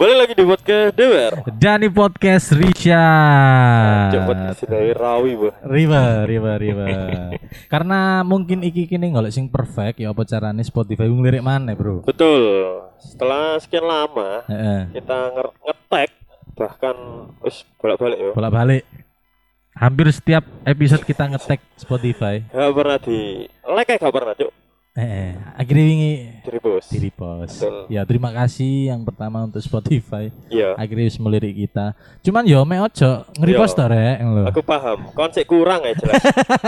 Boleh 0.00 0.16
lagi 0.16 0.32
di 0.32 0.48
podcast 0.48 0.96
Dewer. 0.96 1.32
Dani 1.60 1.92
Podcast 1.92 2.56
Risha. 2.56 3.04
Coba 4.08 4.56
dari 4.56 4.96
rawi, 4.96 5.36
Bu. 5.36 5.52
Riba, 5.60 6.24
riba, 6.24 6.56
riba. 6.56 6.86
Karena 7.68 8.24
mungkin 8.24 8.64
iki 8.64 8.88
kini 8.88 9.12
golek 9.12 9.28
sing 9.28 9.52
perfect 9.52 10.00
ya 10.00 10.16
apa 10.16 10.24
carane 10.24 10.64
Spotify 10.64 11.04
ngelirik 11.04 11.44
mana, 11.44 11.76
Bro? 11.76 12.08
Betul. 12.08 12.40
Setelah 12.96 13.60
sekian 13.60 13.84
lama 13.84 14.40
Heeh. 14.48 14.88
kita 14.96 15.36
ngetek 15.68 16.10
bahkan 16.56 16.96
us 17.44 17.68
bolak-balik 17.76 18.18
ya. 18.24 18.32
Bolak-balik. 18.32 18.88
Hampir 19.76 20.08
setiap 20.16 20.48
episode 20.64 21.04
kita 21.04 21.28
ngetek 21.28 21.60
Spotify. 21.76 22.40
Gak 22.48 22.72
pernah 22.72 22.96
di 22.96 23.44
like 23.68 24.00
gak 24.00 24.16
pernah, 24.16 24.32
Cuk. 24.32 24.69
Eh, 24.90 25.38
akhirnya 25.54 25.84
wingi 25.86 26.14
repost. 26.50 26.90
Betul. 26.90 27.86
Ya 27.86 28.02
terima 28.02 28.34
kasih 28.34 28.90
yang 28.90 29.06
pertama 29.06 29.46
untuk 29.46 29.62
Spotify. 29.62 30.34
Iya. 30.50 30.74
Akhirnya 30.74 31.06
wis 31.06 31.14
melirik 31.22 31.54
kita. 31.54 31.94
Cuman 32.26 32.42
yo 32.42 32.66
me 32.66 32.82
ojo 32.82 33.22
nge-repost 33.38 33.78
Yo. 33.78 33.78
to 33.78 33.84
rek 33.86 34.18
lho. 34.18 34.44
Aku 34.50 34.66
paham. 34.66 35.14
Konsep 35.14 35.46
kurang 35.46 35.86
ya 35.86 35.94
jelas. 35.94 36.18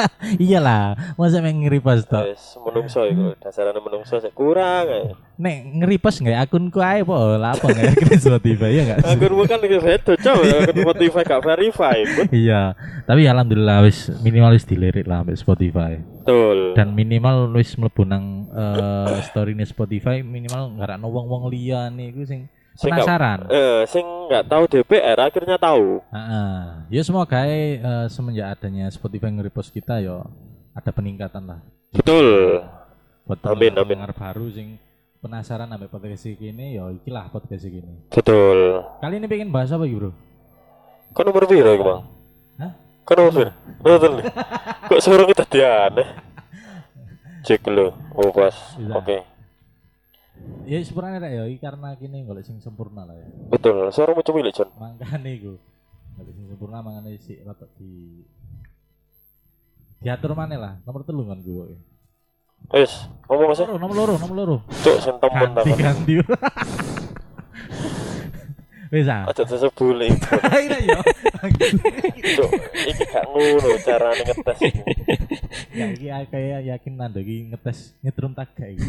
Iyalah, 0.46 1.18
masa 1.18 1.42
me 1.42 1.50
nge-repost 1.50 2.06
to. 2.06 2.22
Wis 2.22 2.54
menungso 2.62 3.02
iku. 3.10 3.34
Dasarane 3.42 3.82
menungso 3.82 4.22
sik 4.22 4.38
kurang 4.38 4.86
ya. 4.86 5.18
Nek 5.42 5.56
nge-repost 5.74 6.22
nggak 6.22 6.38
akunku 6.40 6.78
ae 6.78 7.02
po 7.02 7.18
lah 7.34 7.50
apa 7.50 7.66
nggak 7.66 7.98
akun 7.98 8.14
Spotify 8.14 8.70
ya 8.70 8.82
enggak? 8.86 8.98
Akun 9.02 9.34
bukan 9.34 9.58
iki 9.58 9.78
beda, 9.82 10.12
Cuk. 10.14 10.38
Akun 10.38 10.76
Spotify 10.78 11.22
gak 11.26 11.42
verified. 11.42 12.08
Iya, 12.30 12.78
tapi 13.02 13.26
alhamdulillah 13.26 13.82
wis 13.82 14.06
minimalis 14.22 14.62
dilirik 14.62 15.02
lah 15.02 15.26
sampai 15.26 15.34
Spotify. 15.34 15.92
Betul. 15.98 16.78
Dan 16.78 16.94
minimal 16.94 17.50
wis 17.58 17.74
mlebu 17.74 18.06
nang 18.06 18.46
eh, 18.54 19.18
story 19.26 19.58
nih 19.58 19.66
Spotify 19.66 20.22
minimal 20.22 20.78
nggak 20.78 20.86
ada 20.86 21.02
wong-wong 21.02 21.50
liya 21.50 21.90
nih 21.90 22.14
gue 22.14 22.22
sing 22.22 22.42
Sing 22.72 22.88
nggak- 22.88 23.02
penasaran. 23.02 23.40
Eh, 23.50 23.82
sing 23.84 24.06
nggak 24.30 24.44
tahu 24.46 24.64
DPR 24.64 25.18
akhirnya 25.18 25.58
tahu. 25.58 25.98
Heeh. 26.06 26.56
Ya 26.88 27.02
semoga 27.02 27.42
eh, 27.42 27.82
semenjak 28.06 28.54
adanya 28.54 28.86
Spotify 28.88 29.28
nge-repost 29.28 29.74
kita 29.74 29.98
yo 29.98 30.22
ada 30.70 30.88
peningkatan 30.88 31.50
lah. 31.50 31.58
Betul. 31.90 32.62
Buat 33.26 33.42
Amin, 33.44 33.74
amin. 33.74 33.98
baru 34.14 34.46
sing 34.48 34.78
penasaran 35.22 35.70
sampai 35.70 35.86
podcast 35.86 36.26
ini 36.26 36.74
yo 36.74 36.90
ikilah 36.98 37.30
podcast 37.30 37.62
ini. 37.70 38.10
Betul. 38.10 38.82
Kali 38.98 39.22
ini 39.22 39.30
pengen 39.30 39.54
bahas 39.54 39.70
apa 39.70 39.86
Bro? 39.86 40.10
Kok 41.14 41.22
nomor 41.22 41.46
piro 41.46 41.70
iku, 41.70 41.84
Bang? 41.86 42.02
Hah? 42.58 42.72
Kok 43.06 43.14
nomor 43.14 43.30
piro? 43.30 43.52
Betul. 43.78 44.12
Kok 44.90 44.98
suara 44.98 45.22
kita 45.30 45.46
dianeh? 45.46 46.08
Cek 47.46 47.62
dulu. 47.62 47.94
Oh, 48.18 48.34
pas. 48.34 48.74
Oke. 48.98 49.22
Ya 50.66 50.82
sebenarnya 50.82 51.46
iki 51.46 51.62
karena 51.62 51.94
kini 51.94 52.26
golek 52.26 52.42
sing 52.42 52.58
sempurna 52.58 53.06
lah 53.06 53.14
ya. 53.14 53.26
Betul. 53.46 53.94
Suara 53.94 54.18
macam 54.18 54.34
milik, 54.34 54.58
John. 54.58 54.74
Mangkane 54.74 55.30
iku. 55.38 55.54
Golek 56.18 56.34
sing 56.34 56.46
sempurna 56.50 56.82
mangane 56.82 57.14
sik 57.22 57.46
rada 57.46 57.70
di 57.78 58.26
diatur 60.02 60.34
mana 60.34 60.58
lah 60.58 60.74
nomor 60.82 61.06
telu 61.06 61.22
kan 61.30 61.38
gue 61.38 61.78
Wes, 62.70 62.92
ngomong 63.26 63.46
Mas. 63.48 63.58
nomor 63.58 63.78
nomor 63.80 63.96
loro 63.96 64.14
nomor 64.16 64.36
loro 64.36 64.56
Cuk, 64.80 64.96
sing 64.98 65.16
ganti 65.16 65.70
takon. 65.72 65.78
ganti 65.78 66.12
wis 68.92 69.08
ah 69.08 69.24
Aja 69.24 69.42
disebuli. 69.42 70.12
iya 70.60 70.76
yo 70.84 71.00
Cuk, 72.36 72.50
iki 72.84 73.02
gak 73.02 73.24
ngono 73.24 73.68
carane 73.80 74.20
ngetes 74.22 74.58
iki. 74.62 74.82
ya 75.72 75.86
iki 75.88 76.06
kayak 76.28 76.60
yakin 76.66 76.92
nando 76.94 77.18
iki 77.18 77.48
ngetes 77.48 77.96
nyetrum 78.00 78.32
tak 78.32 78.52
gak 78.52 78.68
iki 78.68 78.84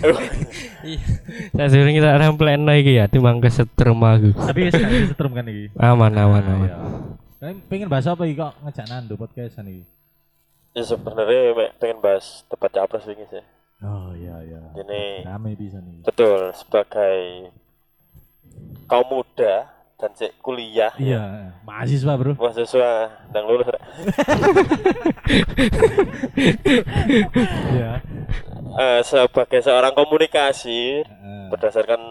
Saya 1.49 1.67
sering 1.71 1.95
kita 1.95 2.11
remplen 2.13 2.67
lagi 2.67 2.99
ya, 2.99 3.07
timbang 3.07 3.39
kesetrum 3.39 3.95
aku. 3.97 4.35
tapi 4.37 4.67
wis 4.67 4.75
gak 4.75 4.91
setrum 5.07 5.31
kan 5.31 5.47
iki 5.47 5.71
Aman, 5.73 6.11
aman, 6.13 6.43
Ah, 6.43 6.51
aman. 6.51 6.67
iya. 6.67 6.77
Kalian 7.39 7.57
pengen 7.67 7.87
bahas 7.87 8.03
apa 8.03 8.23
iki 8.23 8.35
kok 8.37 8.59
ngejak 8.59 8.85
nando 8.87 9.15
podcastan 9.15 9.67
iki 9.67 9.83
Ya 10.73 10.83
sebenarnya 10.83 11.39
pengen 11.77 12.01
bahas 12.01 12.41
debat 12.49 12.73
capres 12.73 13.05
ini 13.05 13.23
sih. 13.29 13.43
Oh 13.83 14.11
iya 14.15 14.35
iya. 14.43 14.61
Ini 14.79 15.27
rame 15.27 15.53
bisa 15.59 15.77
nih. 15.83 16.01
betul 16.07 16.51
sebagai 16.55 17.51
kaum 18.87 19.07
muda 19.11 19.69
dan 19.99 20.11
cek 20.11 20.39
kuliah. 20.43 20.91
Iya 20.99 21.55
mahasiswa 21.63 22.13
bro. 22.19 22.33
Mahasiswa 22.35 22.91
dan 23.31 23.43
lulus. 23.47 23.67
Iya. 27.73 28.03
Eh, 28.73 29.01
sebagai 29.05 29.61
seorang 29.61 29.93
komunikasi 29.93 31.05
Heeh. 31.05 31.45
berdasarkan 31.53 32.01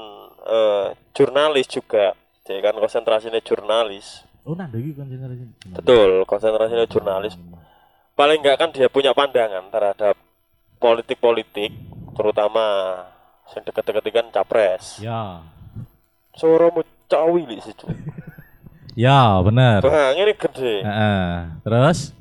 eh, 0.47 0.87
jurnalis 1.12 1.66
juga. 1.69 2.15
Jadi 2.47 2.59
kan 2.62 2.75
konsentrasinya 2.78 3.39
jurnalis. 3.43 4.25
Oh 4.43 4.54
iki 4.59 4.94
konsentrasi? 4.94 5.43
Betul 5.75 6.27
konsentrasinya 6.27 6.87
jurnalis. 6.87 7.34
Paling 8.16 8.43
enggak 8.43 8.56
kan 8.59 8.69
dia 8.75 8.89
punya 8.91 9.15
pandangan 9.15 9.71
terhadap 9.71 10.15
politik-politik 10.82 11.70
terutama 12.19 12.65
yang 13.54 13.62
deket-deket 13.62 14.04
kan 14.10 14.26
capres. 14.34 14.98
Ya. 14.98 15.47
Suaramu 16.34 16.82
cawili 17.06 17.60
sih 17.60 17.76
Cuk. 17.76 17.93
ya 19.04 19.38
bener. 19.44 19.84
Bang 19.84 20.16
ini 20.19 20.32
gede. 20.34 20.82
Heeh. 20.82 21.28
terus? 21.62 22.16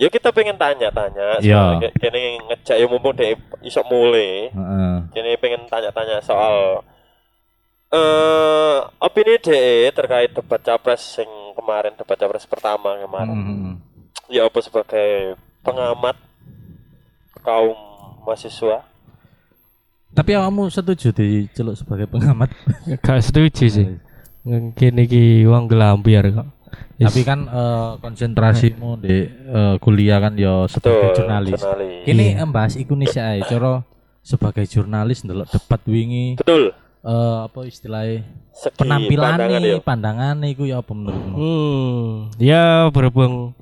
Ya 0.00 0.08
kita 0.08 0.32
pengen 0.32 0.56
tanya-tanya. 0.56 1.44
Soalnya 1.44 1.92
kini 2.00 2.40
ngejak 2.48 2.76
ya 2.80 2.86
mumpung 2.88 3.12
deh 3.12 3.36
isok 3.60 3.84
mulai. 3.90 4.48
Heeh. 4.48 4.94
kini 5.12 5.30
pengen 5.36 5.68
tanya-tanya 5.68 6.24
soal 6.24 6.86
eh 7.90 8.78
opini 9.02 9.34
DE 9.42 9.90
terkait 9.90 10.30
debat 10.30 10.62
capres 10.62 11.02
yang 11.18 11.28
kemarin 11.58 11.98
debat 11.98 12.14
capres 12.16 12.46
pertama 12.46 12.94
kemarin. 13.02 13.34
Hmm. 13.34 13.74
ya 14.30 14.46
apa 14.46 14.62
sebagai 14.62 15.34
pengamat 15.66 16.14
kaum 17.50 17.74
mahasiswa 18.22 18.86
Tapi 20.10 20.30
kamu 20.34 20.62
setuju 20.70 21.14
diceluk 21.14 21.78
sebagai 21.78 22.06
pengamat? 22.06 22.50
Gak 23.06 23.22
setuju 23.22 23.70
sih. 23.70 23.86
Mungkin 24.42 24.92
iki 25.06 25.46
wong 25.46 25.70
gelambiar 25.70 26.26
kok. 26.34 26.46
Yes. 26.98 27.14
Tapi 27.14 27.20
kan 27.22 27.46
eh, 27.46 27.90
konsentrasimu 27.98 28.98
di 28.98 29.26
eh, 29.30 29.74
kuliah 29.78 30.18
kan 30.18 30.34
ya 30.34 30.66
sebagai 30.66 31.14
jurnalis. 31.14 31.62
jurnalis. 31.62 32.02
Kini 32.02 32.26
Iya. 32.34 32.42
mbahas 32.42 32.74
iku 32.74 32.98
nih 32.98 33.06
ae. 33.14 33.38
Coro 33.46 33.86
sebagai 34.20 34.66
jurnalis 34.66 35.22
ndelok 35.22 35.48
debat 35.48 35.80
wingi 35.86 36.36
betul 36.36 36.74
eh, 37.00 37.38
apa 37.46 37.58
istilahnya 37.64 38.20
Segi 38.52 38.76
penampilan 38.76 39.30
pandangan 39.32 39.50
ya. 39.56 39.64
nih 39.64 39.74
pandangan 39.80 40.36
iku 40.44 40.62
ya 40.66 40.76
apa 40.82 40.92
menurutmu? 40.92 41.34
Hmm, 41.38 42.10
ya 42.36 42.64
berhubung 42.90 43.56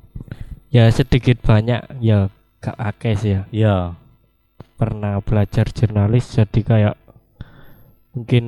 ya 0.69 0.89
sedikit 0.91 1.39
banyak 1.45 2.01
ya 2.01 2.33
gak 2.59 2.77
akeh 2.77 3.15
sih 3.15 3.33
ya. 3.33 3.43
Iya. 3.51 3.77
Pernah 4.75 5.19
belajar 5.21 5.67
jurnalis 5.69 6.31
jadi 6.31 6.61
kayak 6.61 6.97
mungkin 8.13 8.45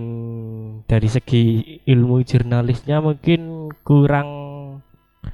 dari 0.84 1.06
segi 1.06 1.42
ilmu 1.84 2.22
jurnalisnya 2.22 2.98
mungkin 2.98 3.70
kurang 3.80 4.28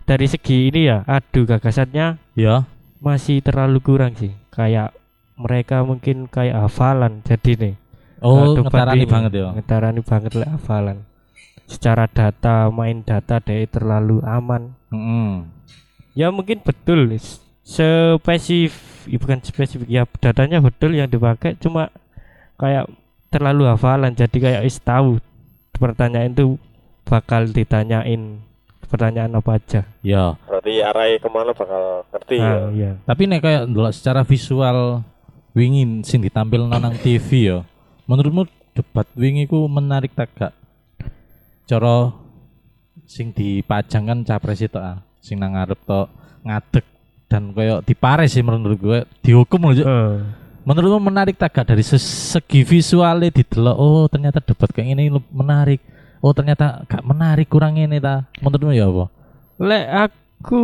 dari 0.04 0.26
segi 0.26 0.68
ini 0.68 0.80
ya 0.84 1.06
aduh 1.06 1.46
gagasannya 1.46 2.20
Ya. 2.34 2.68
masih 3.00 3.40
terlalu 3.40 3.80
kurang 3.80 4.12
sih 4.12 4.34
kayak 4.50 4.92
mereka 5.36 5.80
mungkin 5.80 6.28
kayak 6.28 6.68
hafalan 6.68 7.20
jadi 7.22 7.52
nih 7.56 7.74
Oh, 8.16 8.56
ngetarani 8.56 9.04
banget 9.04 9.32
ya. 9.36 9.48
ngetarani 9.52 10.00
banget 10.00 10.32
lah 10.34 10.48
hafalan 10.56 11.04
secara 11.64 12.04
data 12.04 12.68
main 12.68 13.00
data 13.00 13.36
deh 13.38 13.64
terlalu 13.68 14.20
aman 14.20 14.72
Heeh. 14.88 15.32
ya 16.12 16.28
mungkin 16.28 16.60
betul 16.60 17.08
spesifik 17.66 19.10
ya 19.10 19.18
bukan 19.18 19.38
spesifik 19.42 19.88
ya 19.90 20.02
datanya 20.22 20.62
betul 20.62 20.94
yang 20.94 21.10
dipakai 21.10 21.58
cuma 21.58 21.90
kayak 22.54 22.86
terlalu 23.28 23.66
hafalan 23.66 24.14
jadi 24.14 24.38
kayak 24.38 24.62
is 24.62 24.78
tahu 24.78 25.18
pertanyaan 25.74 26.30
itu 26.30 26.54
bakal 27.02 27.42
ditanyain 27.50 28.38
pertanyaan 28.86 29.34
apa 29.34 29.58
aja 29.58 29.82
Ya. 30.00 30.38
berarti 30.46 30.78
arahnya 30.78 31.18
ke 31.18 31.28
mana 31.28 31.50
bakal 31.50 32.06
ngerti 32.14 32.36
ya 32.38 32.46
nah, 32.46 32.66
iya 32.70 32.90
Tapi 33.02 33.22
nek 33.26 33.42
kayak 33.42 33.62
ndelok 33.66 33.92
secara 33.92 34.22
visual 34.22 35.02
wingin 35.58 36.06
sing 36.06 36.22
ditampil 36.22 36.70
nang 36.70 36.94
TV 37.02 37.50
ya. 37.50 37.58
Menurutmu 38.06 38.46
debat 38.76 39.08
wingi 39.18 39.50
ku 39.50 39.66
menarik 39.66 40.14
tak 40.14 40.30
gak? 40.38 40.52
Cara 41.66 42.14
sing 43.10 43.34
dipajang 43.34 44.06
kan 44.06 44.18
capres 44.22 44.62
itu 44.62 44.78
ah, 44.78 45.02
sing 45.18 45.42
nang 45.42 45.58
ngarep 45.58 45.80
tok 45.82 46.06
ngadeg 46.46 46.86
dan 47.26 47.50
koyo 47.50 47.82
dipares 47.82 48.34
sih 48.34 48.42
menurut 48.42 48.78
gue. 48.78 48.98
Dihukum 49.22 49.70
loh. 49.70 49.74
Eh, 49.74 50.16
menurutmu 50.66 51.10
menarik 51.10 51.38
tak 51.38 51.54
gak 51.54 51.74
dari 51.74 51.82
segi 51.86 52.66
visualnya 52.66 53.30
didelok 53.30 53.76
oh 53.78 54.06
ternyata 54.10 54.42
debat 54.42 54.70
kayak 54.70 54.98
ini 54.98 55.10
menarik. 55.30 55.82
Oh 56.22 56.34
ternyata 56.34 56.86
gak 56.86 57.02
menarik 57.02 57.46
kurang 57.50 57.78
ini 57.78 57.98
ta. 57.98 58.26
Menurutmu 58.42 58.74
ya 58.74 58.86
apa? 58.90 59.04
Lek 59.62 59.86
aku 60.06 60.62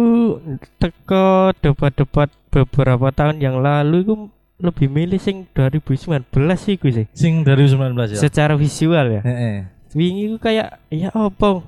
teko 0.78 1.54
debat-debat 1.58 2.28
beberapa 2.52 3.08
tahun 3.10 3.40
yang 3.40 3.56
lalu 3.58 4.04
itu 4.04 4.14
lebih 4.62 4.86
milih 4.86 5.18
sing 5.18 5.50
2019 5.50 6.30
sih 6.54 6.74
gue 6.78 6.92
sih. 6.94 7.06
Sing 7.10 7.42
dari 7.42 7.66
19 7.66 8.14
ya? 8.14 8.18
Secara 8.18 8.54
visual 8.54 9.18
ya. 9.18 9.22
Heeh. 9.26 9.66
wingi 9.92 10.32
ku 10.32 10.36
kayak 10.40 10.80
ya 10.88 11.12
apa? 11.12 11.60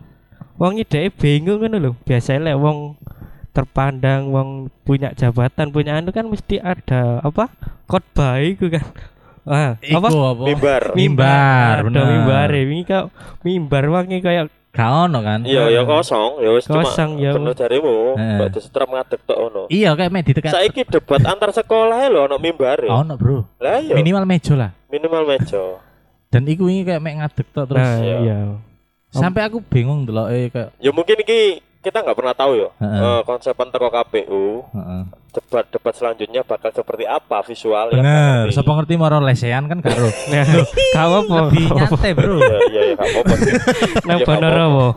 Wong 0.56 0.78
ide 0.78 1.10
bingung 1.10 1.60
ngono 1.60 1.76
lho. 1.82 1.90
Biasa 2.06 2.38
lek 2.38 2.54
wong 2.54 2.94
terpandang 3.54 4.28
wong 4.28 4.48
punya 4.82 5.14
jabatan 5.14 5.70
punya 5.70 5.96
anu 5.96 6.10
kan 6.10 6.26
mesti 6.26 6.58
ada 6.58 7.22
apa 7.22 7.46
khotbah 7.86 8.42
iku 8.42 8.66
kan 8.68 8.82
ah 9.44 9.76
apa 9.76 10.08
Iku 10.08 10.18
apa? 10.18 10.42
mimbar 10.42 10.82
Mimbar, 10.92 11.74
ada 11.78 11.84
bener. 11.86 12.04
mimbar 12.10 12.48
wingi 12.50 12.82
kok 12.82 13.04
mimbar 13.40 13.84
wangi 13.88 14.18
kayak 14.18 14.46
Gak 14.74 14.90
ono 15.06 15.22
kan? 15.22 15.46
iya 15.46 15.70
ya 15.70 15.86
kosong 15.86 16.42
ya 16.42 16.50
wis 16.50 16.66
Kosong, 16.66 17.22
ya. 17.22 17.30
bener 17.30 17.54
jarimu 17.54 18.18
Heeh. 18.18 18.42
mbak 18.42 18.48
disetrap 18.50 18.90
ngadeg 18.90 19.20
tok 19.22 19.38
ono 19.38 19.62
Iya 19.70 19.94
kayak 19.94 20.10
mek 20.10 20.24
ditekan. 20.24 20.50
saiki 20.50 20.82
debat 20.82 21.22
antar 21.22 21.54
sekolah 21.54 22.02
e 22.02 22.10
lho 22.10 22.26
ono 22.26 22.36
mimbar 22.36 22.82
Ono, 22.82 23.14
Bro. 23.14 23.46
lah 23.56 23.78
iya 23.78 23.94
Minimal 23.94 24.26
meja 24.26 24.58
lah. 24.58 24.74
minimal 24.88 25.22
meja 25.24 25.78
Dan 26.26 26.42
iku 26.44 26.66
wingi 26.66 26.82
kayak 26.82 26.98
mek 26.98 27.14
ngadeg 27.16 27.46
tok 27.48 27.64
terus. 27.64 27.78
nah 27.78 27.94
iya. 27.96 28.16
iya 28.18 28.36
Sampai 29.10 29.46
aku 29.46 29.62
bingung 29.62 30.02
deloke 30.02 30.50
kayak 30.50 30.74
ya 30.74 30.90
mungkin 30.90 31.22
iki 31.22 31.62
kita 31.84 32.00
nggak 32.00 32.16
pernah 32.16 32.32
tahu 32.32 32.52
ya 32.56 32.68
Heeh. 32.74 32.98
eh, 32.98 33.20
konsepan 33.22 33.68
teko 33.68 33.88
KPU 33.88 34.64
heeh. 34.66 35.02
debat-debat 35.30 35.90
selanjutnya 35.92 36.40
bakal 36.42 36.70
seperti 36.70 37.04
apa 37.04 37.42
visualnya 37.42 37.98
Bener, 37.98 38.44
sapa 38.48 38.70
ngerti 38.72 38.94
lesehan 39.20 39.66
kan 39.66 39.78
karo. 39.78 40.06
kau 40.94 41.12
apa 41.18 41.36
Lebih 41.44 41.66
nyantai, 41.68 42.10
Bro. 42.14 42.38
ya 42.38 42.58
ya 42.70 42.82
ya 42.84 42.94
apa-apa 42.94 43.34
sih. 43.36 43.52
nang 44.04 44.18
Ponorogo 44.22 44.88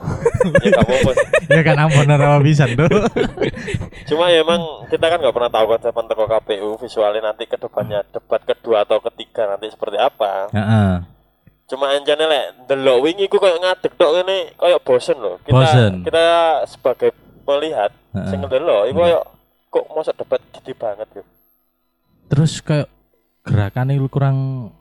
ya 0.61 0.77
apa-apa 0.77 1.09
sih. 1.11 1.25
ya 1.49 1.61
kan 1.63 1.75
ampun 1.79 2.05
ora 2.07 2.37
bisa, 2.39 2.69
Bro. 2.69 2.85
cuma 4.09 4.29
ya 4.29 4.39
emang 4.39 4.61
kita 4.87 5.05
kan 5.05 5.17
nggak 5.17 5.33
pernah 5.33 5.51
tahu 5.51 5.65
konsepan 5.67 6.05
teko 6.05 6.23
KPU 6.29 6.69
visualnya 6.77 7.21
nanti 7.25 7.43
ke 7.43 7.57
depannya 7.57 8.05
debat 8.07 8.41
kedua 8.41 8.85
atau 8.85 9.01
ketiga 9.03 9.49
nanti 9.49 9.67
seperti 9.67 9.97
apa 9.97 10.53
Heeh. 10.53 11.16
Cuma 11.67 11.91
anjane 11.91 12.23
lek 12.23 12.45
delok 12.65 12.97
wingi 13.01 13.27
ku 13.27 13.37
kayak 13.37 13.59
ngadeg 13.59 13.91
tok 13.93 14.11
ngene 14.13 14.37
kayak 14.55 14.79
bosen 14.81 15.17
loh 15.17 15.35
kita 15.41 15.51
Bosen. 15.53 15.93
kita 16.01 16.25
sebagai 16.63 17.09
melihat 17.43 17.91
Heeh. 18.11 18.27
sing 18.27 18.39
ndelok 18.39 18.87
iku 18.87 18.99
kayak 19.01 19.23
kok 19.67 19.85
masa 19.91 20.11
debat 20.11 20.41
gede 20.51 20.73
banget 20.73 21.09
ya 21.13 21.23
Terus 22.27 22.59
kayak 22.59 22.87
gerakannya 23.41 24.03
kurang 24.07 24.71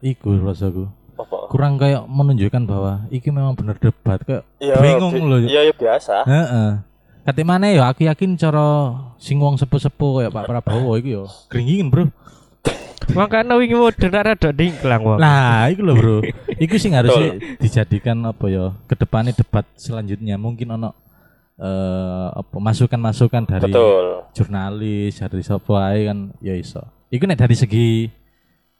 iku 0.00 0.36
rasaku. 0.38 0.84
apa 1.14 1.36
Kurang 1.48 1.76
kayak 1.76 2.04
menunjukkan 2.04 2.62
bahwa 2.64 2.92
iki 3.08 3.28
memang 3.28 3.52
bener 3.52 3.76
debat 3.76 4.16
kayak 4.18 4.44
Iya, 4.56 4.80
bingung 4.80 5.12
bi- 5.12 5.20
loh. 5.22 5.38
iya 5.40 5.60
ya 5.62 5.72
biasa 5.72 6.24
Heeh. 6.24 6.70
Kate 7.20 7.42
mana 7.42 7.68
ya 7.68 7.84
aku 7.84 8.04
yakin 8.04 8.32
cara 8.34 8.96
sing 9.16 9.36
wong 9.36 9.54
sepuh-sepuh 9.54 10.10
kayak 10.18 10.32
Pak 10.34 10.44
Prabowo 10.46 10.96
iku 10.96 11.08
ya 11.10 11.24
gringgingin, 11.46 11.88
Bro. 11.88 12.08
makanya 13.18 13.54
wingi 13.56 13.74
modern 13.74 14.12
rada 14.12 14.50
dingklang 14.50 15.02
wong 15.02 15.18
Lah, 15.18 15.66
iku 15.68 15.82
lho, 15.82 15.94
Bro. 15.94 16.16
Iku 16.64 16.76
sing 16.76 16.92
harus 16.92 17.12
dijadikan 17.56 18.20
apa 18.22 18.46
ya? 18.46 18.76
Ke 18.84 18.94
depannya 18.94 19.32
debat 19.32 19.64
selanjutnya 19.74 20.36
mungkin 20.36 20.76
ono 20.76 20.90
eh 21.56 22.28
apa 22.32 22.56
masukan-masukan 22.56 23.44
dari 23.44 23.68
betul 23.68 24.24
jurnalis, 24.32 25.20
dari 25.20 25.44
sapa 25.44 25.92
ae 25.92 26.08
kan 26.08 26.32
ya 26.40 26.52
iso. 26.52 26.80
Iku 27.08 27.24
nek 27.24 27.40
dari 27.40 27.56
segi 27.56 27.88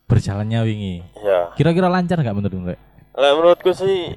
berjalannya 0.05 0.61
wingi. 0.65 0.97
ya 1.21 1.53
Kira-kira 1.55 1.89
lancar 1.89 2.19
nggak 2.19 2.37
menurut 2.37 2.75
Rek? 2.75 2.81
lah 3.11 3.35
menurutku 3.35 3.71
sih 3.71 4.17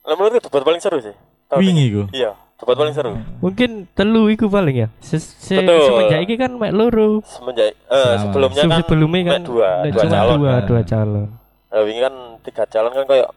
lah 0.00 0.14
menurutku 0.14 0.44
debat 0.44 0.62
paling 0.62 0.80
seru 0.80 0.98
sih 0.98 1.12
Wingi 1.54 1.84
iku. 1.88 2.02
iya 2.10 2.32
debat 2.64 2.76
paling 2.76 2.94
seru 2.94 3.12
mungkin 3.38 3.70
telu 3.92 4.26
iku 4.26 4.48
paling 4.48 4.76
ya 4.76 4.88
se 4.98 5.16
se 5.16 5.56
Betul. 5.56 5.84
semenjak 5.84 6.20
iki 6.22 6.34
kan 6.34 6.50
mek 6.54 6.72
loro 6.72 7.20
semenjak 7.22 7.70
eh, 7.70 7.76
Selama. 7.86 8.22
sebelumnya 8.24 8.62
kan 8.64 8.78
sebelumnya 8.80 9.20
kan 9.22 9.32
mek 9.34 9.44
dua 9.44 9.68
mek 9.78 9.92
dua 9.92 10.04
calon 10.08 10.36
dua 10.36 10.50
kan. 10.50 10.62
dua 10.64 10.82
calon 10.82 11.28
Nah, 11.68 11.82
wingi 11.82 12.00
kan 12.00 12.14
tiga 12.40 12.64
calon 12.64 12.92
kan 12.92 13.04
kayak 13.04 13.28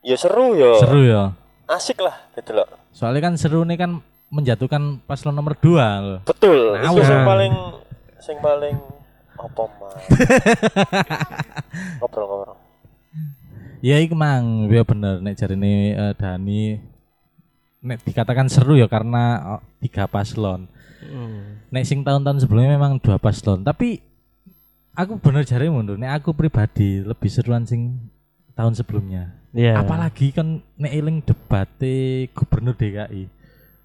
ya 0.00 0.12
seru 0.14 0.52
ya 0.52 0.72
Seru 0.78 1.00
ya. 1.02 1.22
asik 1.66 1.98
lah 1.98 2.12
gitu 2.32 2.52
loh 2.52 2.68
Soalnya 2.90 3.20
kan 3.22 3.34
seru 3.34 3.64
nih 3.64 3.74
kan 3.74 3.98
menjatuhkan 4.28 4.82
paslon 5.02 5.32
nomor 5.32 5.56
2 5.56 5.74
loh. 6.00 6.20
betul 6.22 6.76
itu 6.76 6.84
Ngawur. 6.84 7.02
yang 7.02 7.24
paling 7.24 7.52
sing 8.18 8.36
paling 8.38 8.76
apa 9.34 9.62
mah 9.72 9.92
ngobrol 11.98 12.26
ngobrol 12.26 12.56
Ya 13.80 13.96
iku 13.96 14.12
mang, 14.12 14.68
ya 14.68 14.84
bener 14.84 15.18
nek 15.18 15.34
jarine 15.34 15.96
eh, 15.96 16.12
Dani 16.12 16.76
nek 17.80 18.04
dikatakan 18.04 18.46
seru 18.52 18.76
ya 18.76 18.86
karena 18.86 19.56
oh, 19.58 19.62
tiga 19.80 20.04
paslon. 20.04 20.68
Hmm. 21.00 21.64
Nek 21.72 21.84
sing 21.88 22.04
tahun-tahun 22.04 22.44
sebelumnya 22.44 22.76
memang 22.76 23.00
dua 23.00 23.16
paslon, 23.16 23.64
tapi 23.64 24.04
aku 24.92 25.16
bener 25.16 25.48
jare 25.48 25.72
mundur. 25.72 25.96
Nek 25.96 26.20
aku 26.20 26.36
pribadi 26.36 27.00
lebih 27.00 27.30
seruan 27.32 27.64
sing 27.64 27.96
tahun 28.52 28.76
sebelumnya. 28.76 29.32
Iya. 29.56 29.80
Apalagi 29.80 30.30
kan 30.30 30.60
nek 30.76 30.92
eling 30.92 31.24
debate 31.24 32.28
gubernur 32.36 32.76
DKI. 32.76 33.26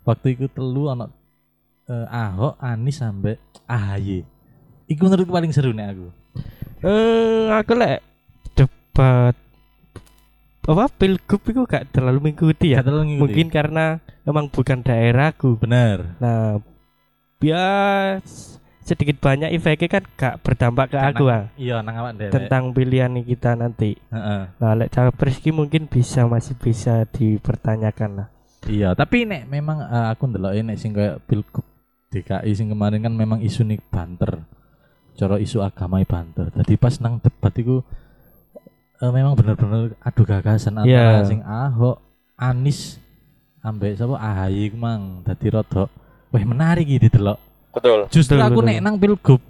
Waktu 0.06 0.38
itu 0.38 0.46
telu 0.52 0.92
ana 0.92 1.10
eh, 1.90 2.06
Ahok, 2.12 2.62
Anies 2.62 3.02
sampai 3.02 3.42
AHY. 3.66 4.22
Iku 4.86 5.02
menurutku 5.10 5.34
paling 5.34 5.50
seru 5.50 5.74
nek 5.74 5.98
aku. 5.98 6.08
Eh 6.86 7.50
aku 7.50 7.74
lek 7.74 8.06
debat 8.54 9.34
apa 10.66 10.90
pilgub 10.90 11.42
itu 11.46 11.62
gak 11.70 11.94
terlalu 11.94 12.30
mengikuti 12.30 12.74
ya. 12.74 12.82
Gak 12.82 12.90
terlalu 12.90 13.06
ngikuti. 13.06 13.22
Mungkin 13.22 13.48
karena 13.54 13.86
memang 14.26 14.46
bukan 14.50 14.80
daerahku. 14.82 15.62
bener. 15.62 16.18
Nah, 16.18 16.58
bias 17.38 18.58
sedikit 18.86 19.18
banyak 19.18 19.50
efeknya 19.50 19.90
kan 19.90 20.04
gak 20.14 20.36
berdampak 20.46 20.94
ke 20.94 20.98
aku 21.02 21.26
ah, 21.30 21.50
Iya, 21.58 21.82
nang 21.82 21.98
awak 21.98 22.18
tentang 22.30 22.70
pilihan 22.74 23.14
kita 23.26 23.58
nanti. 23.58 23.98
Heeh. 24.14 24.42
Nah, 24.62 24.74
lek 24.78 24.94
capres 24.94 25.42
ki 25.42 25.50
mungkin 25.50 25.90
bisa 25.90 26.30
masih 26.30 26.54
bisa 26.58 27.06
dipertanyakan 27.10 28.12
lah. 28.22 28.28
Iya, 28.66 28.98
tapi 28.98 29.26
nek 29.30 29.46
memang 29.46 29.86
eh, 29.86 30.08
aku 30.14 30.30
ndelok 30.30 30.54
nek 30.62 30.78
sing 30.78 30.94
kayak 30.94 31.22
pilgub 31.30 31.66
DKI 32.14 32.52
sing 32.54 32.70
kemarin 32.70 33.02
kan 33.02 33.14
memang 33.14 33.42
isu 33.42 33.66
nih 33.66 33.82
banter. 33.90 34.46
Cara 35.18 35.42
isu 35.42 35.66
agama 35.66 36.02
banter. 36.06 36.54
Tadi 36.54 36.74
pas 36.78 36.98
nang 37.02 37.18
debat 37.20 37.54
itu 37.58 37.82
eh, 39.06 39.12
memang 39.12 39.34
bener-bener 39.34 39.94
adu 40.00 40.22
gagasan 40.22 40.76
antara 40.76 40.90
Iya. 41.22 41.24
sing 41.24 41.40
Ahok, 41.40 42.02
Anies 42.36 42.98
ambek 43.60 43.94
sapa 43.94 44.16
AHY 44.16 44.70
ku 44.70 44.78
mang 44.78 45.22
dadi 45.22 45.48
rada 45.48 45.86
wah 46.28 46.44
menarik 46.44 46.86
iki 46.88 47.08
delok. 47.08 47.38
betul 47.72 48.08
Justru 48.08 48.36
Betul, 48.36 48.46
aku 48.46 48.60
betul. 48.60 48.68
nek 48.68 48.80
nang 48.80 48.96
pilgub 48.96 49.42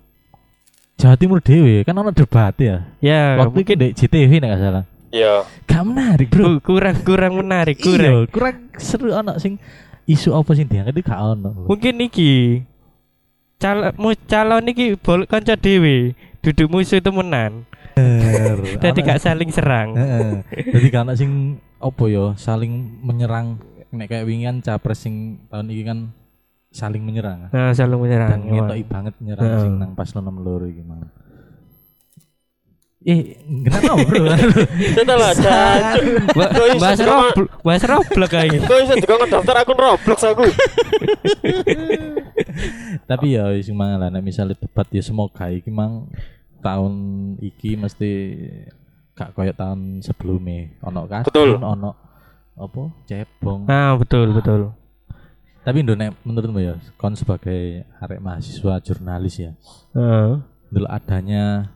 Jawa 0.96 1.14
Timur 1.14 1.40
dewe 1.40 1.84
kan 1.84 1.92
ono 1.94 2.10
debat 2.10 2.56
ya. 2.56 2.88
Ya, 2.98 3.36
Waktu 3.38 3.62
itu 3.62 3.74
di 3.74 3.88
JTV 3.94 4.32
nek 4.38 4.50
gak 4.50 4.62
salah. 4.62 4.84
iya 5.10 5.44
Gak 5.66 5.84
menarik, 5.84 6.28
Bro. 6.30 6.44
ku- 6.58 6.72
kurang 6.72 6.96
kurang 7.02 7.34
menarik, 7.36 7.76
kurang. 7.78 8.24
Iya, 8.24 8.32
kurang 8.32 8.56
seru 8.76 9.12
ono 9.12 9.36
sing 9.36 9.60
isu 10.06 10.32
apa 10.32 10.52
sing 10.52 10.66
diangkat 10.66 10.94
itu 10.94 11.04
gak 11.04 11.20
ono. 11.20 11.68
Mungkin 11.68 12.00
iki 12.02 12.64
calon 13.56 13.92
calon 14.26 14.66
iki 14.66 14.96
bol 14.96 15.24
kanca 15.26 15.56
dhewe 15.56 16.16
duduk 16.40 16.68
musuh 16.70 17.00
temenan. 17.00 17.68
Dadi 17.96 19.00
Ono- 19.00 19.08
gak 19.08 19.20
saling 19.20 19.50
serang. 19.50 19.90
Heeh. 19.94 20.32
Jadi 20.70 20.88
gak 20.90 21.04
ono 21.04 21.14
sing 21.14 21.32
apa 21.76 22.04
ya 22.06 22.34
saling 22.34 22.72
menyerang 23.00 23.56
nek 23.90 24.08
kayak 24.08 24.26
wingan 24.26 24.60
capres 24.60 25.00
sing 25.00 25.16
tahun 25.48 25.70
ini 25.70 25.84
kan 25.84 26.00
saling 26.68 27.00
menyerang 27.00 27.48
Nah, 27.48 27.72
saling 27.72 27.96
menyerang. 27.96 28.30
dan 28.30 28.42
ngetoki 28.44 28.84
banget 28.84 29.14
nyerang 29.18 29.46
Heeh. 29.46 29.62
sing 29.62 29.74
nang 29.76 29.92
paslon 29.94 30.22
nomor 30.22 30.42
loro 30.42 30.66
iki 30.66 30.82
mang. 30.82 31.08
Eh, 33.02 33.38
kenapa 33.62 34.02
bro? 34.02 34.26
jancuk 34.98 35.22
Kok 36.34 36.66
iso 36.68 36.82
Bahas 36.82 36.98
dikon- 36.98 37.22
Roblox, 37.30 37.50
bahas 37.62 37.84
Roblox 37.86 38.28
kayak 38.28 38.48
gitu. 38.50 38.66
kok 38.66 38.80
iso 38.82 38.94
dikon 38.98 39.30
daftar 39.30 39.56
akun 39.58 39.78
Roblox 39.78 40.20
aku 40.26 40.44
Tapi 43.06 43.26
ya 43.32 43.54
sing 43.60 43.74
mang 43.74 43.94
lah 43.94 44.10
nek 44.10 44.20
misalnya 44.20 44.58
debat 44.58 44.90
ya 44.90 45.00
semoga 45.00 45.46
iki 45.48 45.70
mang 45.70 46.10
tahun 46.66 46.94
iki 47.40 47.78
mesti 47.78 48.12
gak 49.14 49.32
koyo 49.32 49.54
tahun 49.54 50.02
sebelumnya 50.02 50.74
ono 50.82 51.06
Betul. 51.06 51.62
kadun 51.62 51.62
ono 51.62 51.92
apa 52.56 52.82
cebong 53.06 53.70
Nah, 53.70 53.94
betul, 53.96 54.34
betul. 54.34 54.74
Tapi 55.62 55.82
Indonesia 55.82 56.14
menurutmu 56.22 56.62
ya, 56.62 56.78
kon 56.96 57.14
sebagai 57.14 57.84
arek 57.98 58.22
mahasiswa 58.22 58.78
jurnalis 58.80 59.36
ya, 59.40 59.52
Heeh. 59.92 60.38
dulu 60.70 60.86
adanya 60.86 61.74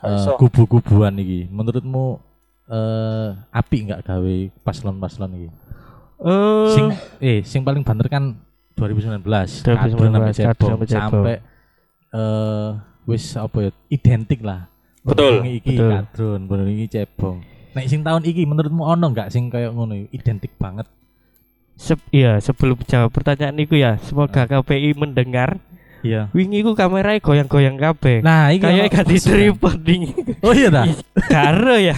iso. 0.00 0.40
kubu-kubuan 0.40 1.12
iki, 1.16 1.44
menurutmu 1.46 2.16
eh 2.66 3.28
api 3.50 3.76
nggak 3.84 4.02
gawe 4.02 4.36
paslon-paslon 4.64 5.36
iki? 5.36 5.48
Eh, 6.20 6.66
Sing 6.72 6.86
eh 7.20 7.38
sing 7.44 7.60
paling 7.60 7.84
banter 7.84 8.08
kan 8.08 8.40
2019, 8.72 9.20
2019, 9.20 9.68
Kadrun 9.68 10.08
sampai 10.08 10.32
Kadrun 10.32 10.70
Cebong 10.80 10.88
sampai 10.88 11.34
eh 12.10 12.70
wis 13.04 13.36
apa 13.36 13.68
ya 13.68 13.70
identik 13.88 14.40
lah. 14.40 14.68
Betul, 15.00 15.40
Benungi 15.40 15.52
iki 15.58 15.74
betul. 15.74 15.90
Kadrun, 15.90 16.40
benungi 16.44 16.72
iki 16.76 16.86
Cebong. 16.92 17.36
Nek 17.70 17.86
sing 17.86 18.00
tahun 18.02 18.22
iki 18.24 18.42
menurutmu 18.44 18.82
ono 18.82 19.06
nggak 19.08 19.30
sing 19.30 19.48
kayak 19.48 19.72
ngono 19.72 19.94
identik 20.10 20.52
banget? 20.56 20.84
se- 21.80 21.96
iya, 22.12 22.36
sebelum 22.36 22.76
jawab 22.84 23.08
pertanyaan 23.08 23.56
itu 23.56 23.80
ya, 23.80 23.96
semoga 24.04 24.44
KPI 24.44 24.92
mendengar 24.94 25.56
Iya. 26.00 26.32
Wingi 26.32 26.64
ku 26.64 26.72
kamera 26.72 27.12
goyang-goyang 27.20 27.76
kabeh. 27.76 28.24
Nah, 28.24 28.48
iki 28.48 28.64
Kayak 28.64 28.88
gak 28.88 29.04
di 29.04 29.16
tripod 29.20 29.76
ding. 29.84 30.08
Oh 30.40 30.56
iya 30.56 30.72
dah. 30.72 30.88
Karo 31.28 31.76
ya. 31.76 31.92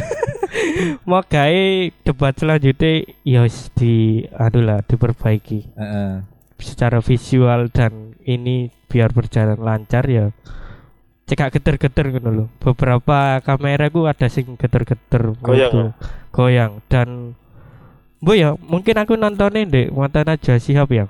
Mau 1.08 1.22
gawe 1.22 1.62
debat 2.02 2.34
selanjutnya 2.34 3.06
ya 3.22 3.46
wis 3.46 3.70
di 3.72 4.26
aduh 4.28 4.60
lah 4.60 4.82
diperbaiki 4.82 5.70
Heeh. 5.72 6.12
secara 6.58 6.98
visual 6.98 7.70
dan 7.70 8.18
ini 8.22 8.68
biar 8.86 9.10
berjalan 9.10 9.56
lancar 9.56 10.04
ya 10.04 10.28
cekak 11.22 11.54
geter-geter 11.54 12.06
gitu 12.12 12.28
loh 12.28 12.46
beberapa 12.58 13.38
kamera 13.40 13.88
ku 13.88 14.04
ada 14.10 14.26
sing 14.26 14.58
geter-geter 14.58 15.32
Goyang, 15.38 15.70
gitu. 15.70 15.78
goyang. 16.34 16.72
Dan 16.90 17.38
bu 18.18 18.34
ya 18.34 18.54
mungkin 18.58 18.98
aku 18.98 19.14
nontonnya 19.18 19.66
deh 19.66 19.86
mata 19.90 20.22
Najwa 20.26 20.56
Shihab 20.58 20.90
ya? 20.90 21.06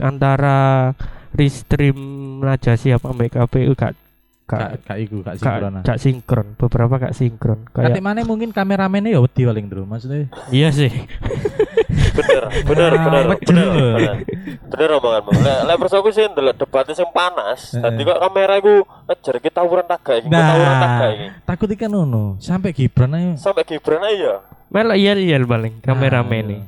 Antara 0.00 0.90
restream 1.36 1.96
Najwa 2.42 2.74
Shihab 2.74 3.02
ambek 3.04 3.32
KPU 3.32 3.72
gak 3.76 3.94
Kak 4.42 4.58
gak 4.58 4.72
kak 4.84 4.98
iku 5.00 5.16
kak 5.22 5.38
gak, 5.38 5.40
sinkron. 5.40 5.72
gak 5.86 5.98
sinkron. 6.02 6.46
Beberapa 6.58 6.94
gak 6.98 7.14
sinkron. 7.14 7.60
Kate 7.72 7.88
kayak 7.94 8.04
mana 8.04 8.20
mungkin 8.26 8.50
kameramennya 8.52 9.14
ya 9.14 9.20
wedi 9.22 9.46
paling 9.46 9.66
dulu 9.70 9.86
maksudnya. 9.86 10.28
iya 10.52 10.68
sih 10.74 10.90
bener 12.18 12.42
bener 12.68 12.90
bener 12.96 13.22
bener. 13.40 13.66
bener. 13.72 14.16
Bener 14.68 14.88
lek 14.92 15.58
lek 15.68 15.76
perso 15.80 15.96
aku 16.00 16.10
sih 16.12 16.24
ndelok 16.28 16.56
debatnya 16.56 16.94
sing 16.96 17.08
panas. 17.12 17.72
Tadi 17.72 18.00
kok 18.02 18.18
kamera 18.20 18.54
iku 18.60 18.84
ngejar 19.08 19.36
kita 19.40 19.60
tawuran 19.60 19.86
taga 19.88 20.12
iki 20.20 20.28
tawuran 20.28 20.76
taga 20.80 21.06
iki. 21.12 21.26
Nah, 21.28 21.38
takut 21.48 21.68
ikan 21.72 21.90
ngono. 21.92 22.24
Sampai 22.40 22.72
Gibran 22.72 23.12
aja. 23.16 23.32
sampai 23.36 23.64
Gibran 23.64 24.02
aja 24.04 24.16
ya? 24.16 24.34
Melok 24.72 24.96
iya 24.96 25.12
iya 25.16 25.36
paling 25.44 25.84
kameramen 25.84 26.40
Ah, 26.42 26.48
nih 26.48 26.60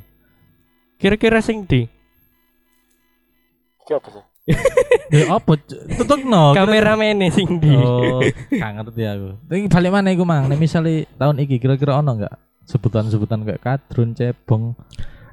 kira-kira 1.00 1.40
sing 1.40 1.64
di 1.64 1.88
iki 3.84 3.92
apa 3.92 4.08
sih? 4.12 4.24
Ya 5.14 5.30
apa? 5.36 5.56
Tutuk 6.00 6.26
no. 6.26 6.52
kameramen 6.56 7.16
nih 7.16 7.30
sing 7.32 7.60
di 7.60 7.70
Oh, 7.76 8.20
gak 8.50 8.70
ngerti 8.76 9.02
aku. 9.06 9.28
Tapi 9.46 9.68
balik 9.68 9.90
mana 9.92 10.08
iku 10.10 10.24
mang? 10.26 10.48
Nek 10.48 10.58
misale 10.58 11.06
tahun 11.16 11.38
iki 11.44 11.56
kira-kira 11.60 12.00
ono 12.00 12.12
enggak 12.18 12.34
sebutan-sebutan 12.64 13.44
kayak 13.44 13.60
kadrun, 13.60 14.12
cebong. 14.12 14.72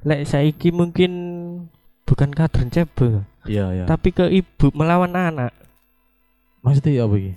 lek 0.02 0.26
saiki 0.26 0.74
mungkin 0.74 1.12
bukan 2.04 2.30
kadron 2.34 2.68
cebol 2.74 3.24
Iya, 3.46 3.66
iya. 3.74 3.84
tapi 3.90 4.14
ke 4.14 4.30
ibu 4.30 4.70
melawan 4.76 5.14
anak 5.14 5.54
Maksudnya 6.62 7.02
ya 7.02 7.04
apa 7.10 7.16
iki? 7.18 7.34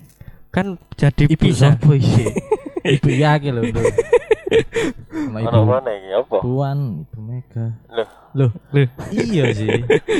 kan 0.53 0.65
jadi 0.95 1.23
Ibu 1.27 1.41
bisa 1.41 1.73
sapa 1.75 1.91
iki? 1.97 2.25
Ibu 2.95 3.09
lho, 3.11 3.61
Bro. 3.73 3.83
Sama 5.09 5.39
ono 5.41 5.57
ibu 5.57 5.65
mana 5.65 5.91
iki 5.97 6.09
apa 6.13 6.37
Puan, 6.39 6.79
Ibu 7.03 7.17
Mega. 7.25 7.65
Loh. 7.89 8.09
Loh, 8.35 8.51
Loh. 8.71 8.87
iya 9.11 9.49
sih. 9.51 9.67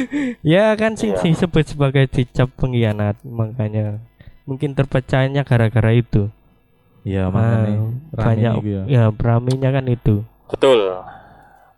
ya 0.55 0.73
kan 0.75 0.97
sing 0.97 1.13
Iya. 1.13 1.21
disebut 1.21 1.63
sebagai 1.69 2.09
dicap 2.09 2.49
pengkhianat 2.57 3.21
makanya 3.23 4.01
mungkin 4.49 4.73
terpecahnya 4.73 5.45
gara-gara 5.45 5.91
itu 5.93 6.27
Iya, 7.05 7.29
makanya 7.29 7.85
banyak 8.11 8.53
iku 8.57 8.67
ya. 8.67 8.83
ya 8.89 9.03
beramainya 9.09 9.69
kan 9.69 9.85
itu 9.85 10.25
betul 10.49 10.79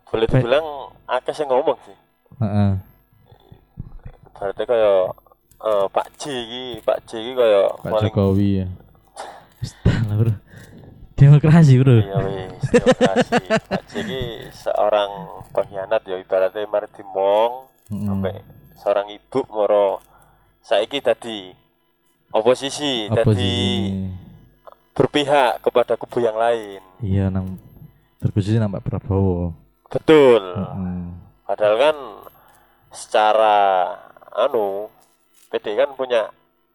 boleh 0.07 0.23
Ba- 0.23 0.39
dibilang 0.39 0.65
akeh 1.05 1.35
sing 1.35 1.47
ngomong 1.47 1.75
sih 1.83 1.97
Heeh. 2.39 2.71
berarti 4.31 4.63
kayak 4.63 4.99
eh, 5.59 5.85
Pak 5.89 6.07
J 6.15 6.21
iki 6.31 6.63
Pak 6.79 6.97
J 7.03 7.09
iki 7.17 7.31
kayak 7.33 7.67
Pak 7.75 7.91
paling 7.91 8.03
Jokowi 8.07 8.49
ya. 8.55 8.67
Astaga, 9.57 10.13
Bro. 10.15 10.33
Demokrasi, 11.17 11.73
Bro. 11.75 11.97
iya 11.97 12.17
wis 12.21 12.69
demokrasi 12.69 13.35
Pak 13.65 13.81
J 13.83 13.93
iki 13.99 14.21
seorang 14.53 15.09
pengkhianat 15.49 16.01
ya 16.05 16.15
ibaratnya 16.15 16.63
mari 16.65 16.87
dimong 16.93 17.67
Heeh. 17.89 18.05
sampai 18.05 18.33
seorang 18.77 19.07
ibu 19.09 19.39
moro 19.49 19.99
saiki 20.61 21.01
tadi 21.01 21.51
oposisi 22.29 23.09
Apa 23.09 23.27
tadi? 23.27 23.55
Berpihak 24.97 25.61
kepada 25.61 25.93
kubu 25.93 26.19
yang 26.19 26.33
lain 26.33 26.81
Iya, 26.97 27.29
nang 27.29 27.61
terkhususnya 28.17 28.57
nang 28.59 28.73
Pak 28.73 28.81
Prabowo. 28.81 29.53
betul 29.87 30.41
Heeh. 30.41 31.01
padahal 31.45 31.75
kan 31.77 31.97
secara 32.89 33.57
anu 34.33 34.89
PD 35.47 35.77
kan 35.77 35.93
punya 35.93 36.27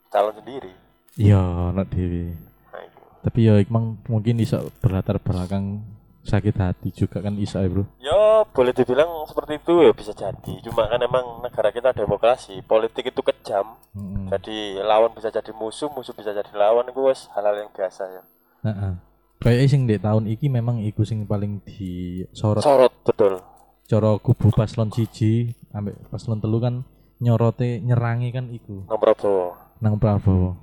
calon 0.09 0.33
sendiri 0.35 0.73
Iya, 1.13 1.37
anak 1.69 1.93
dewi. 1.93 2.33
nah. 2.73 2.81
Tapi 3.21 3.39
ya 3.45 3.61
emang 3.61 4.01
mungkin 4.09 4.35
bisa 4.35 4.65
berlatar 4.81 5.21
belakang 5.21 5.85
sakit 6.23 6.55
hati 6.55 6.89
juga 6.91 7.19
kan 7.19 7.35
bisa 7.35 7.59
ya, 7.59 7.67
Bro. 7.67 7.83
ya 7.99 8.47
boleh 8.47 8.71
dibilang 8.71 9.27
seperti 9.27 9.59
itu 9.59 9.75
ya 9.83 9.91
bisa 9.91 10.13
jadi 10.13 10.55
cuma 10.63 10.87
kan 10.87 10.99
emang 10.99 11.43
negara 11.43 11.69
kita 11.69 11.91
demokrasi 11.91 12.63
politik 12.63 13.11
itu 13.11 13.21
kejam 13.21 13.75
Heeh. 13.91 14.27
jadi 14.31 14.57
lawan 14.81 15.11
bisa 15.13 15.29
jadi 15.29 15.51
musuh 15.51 15.91
musuh 15.91 16.15
bisa 16.15 16.31
jadi 16.31 16.47
lawan 16.53 16.87
itu 16.87 17.01
wes 17.03 17.27
hal-hal 17.35 17.59
yang 17.59 17.71
biasa 17.71 18.03
ya 18.09 18.23
Heeh. 18.63 18.95
Kayak 19.43 19.67
sing 19.69 19.91
di 19.91 19.99
tahun 19.99 20.31
iki 20.31 20.47
memang 20.47 20.79
iku 20.81 21.03
sing 21.03 21.27
paling 21.27 21.59
disorot 21.67 22.63
sorot 22.63 22.95
betul 23.03 23.43
cara 23.83 24.15
kubu 24.17 24.55
paslon 24.55 24.89
siji 24.89 25.51
ambek 25.75 25.99
paslon 26.07 26.39
telu 26.39 26.63
kan 26.63 26.87
nyorote 27.19 27.83
nyerangi 27.83 28.31
kan 28.31 28.47
iku 28.49 28.87
Nang 28.87 28.99
Prabowo 28.99 29.47
nang 29.83 29.95
Prabowo. 29.99 30.55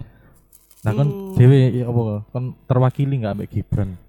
Nah 0.79 0.95
kan 0.95 1.07
Hmm. 1.11 1.35
dhewe 1.35 1.75
ya 1.75 1.91
apa 1.91 2.23
kan 2.31 2.43
terwakili 2.63 3.19
nggak 3.19 3.33
ambek 3.35 3.51
Gibran? 3.51 3.99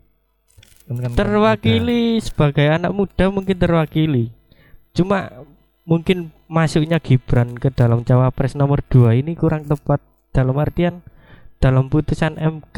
Kan 0.91 1.15
terwakili 1.15 2.19
sebagai 2.19 2.67
anak 2.67 2.91
muda 2.91 3.31
mungkin 3.31 3.55
terwakili 3.55 4.35
cuma 4.91 5.31
mungkin 5.83 6.35
masuknya 6.45 6.99
Gibran 6.99 7.55
ke 7.55 7.71
dalam 7.71 8.03
cawapres 8.03 8.53
nomor 8.53 8.83
2 8.85 9.15
ini 9.17 9.33
kurang 9.33 9.65
tepat 9.65 10.03
dalam 10.31 10.59
artian 10.59 10.99
dalam 11.57 11.87
putusan 11.87 12.35
MK 12.35 12.75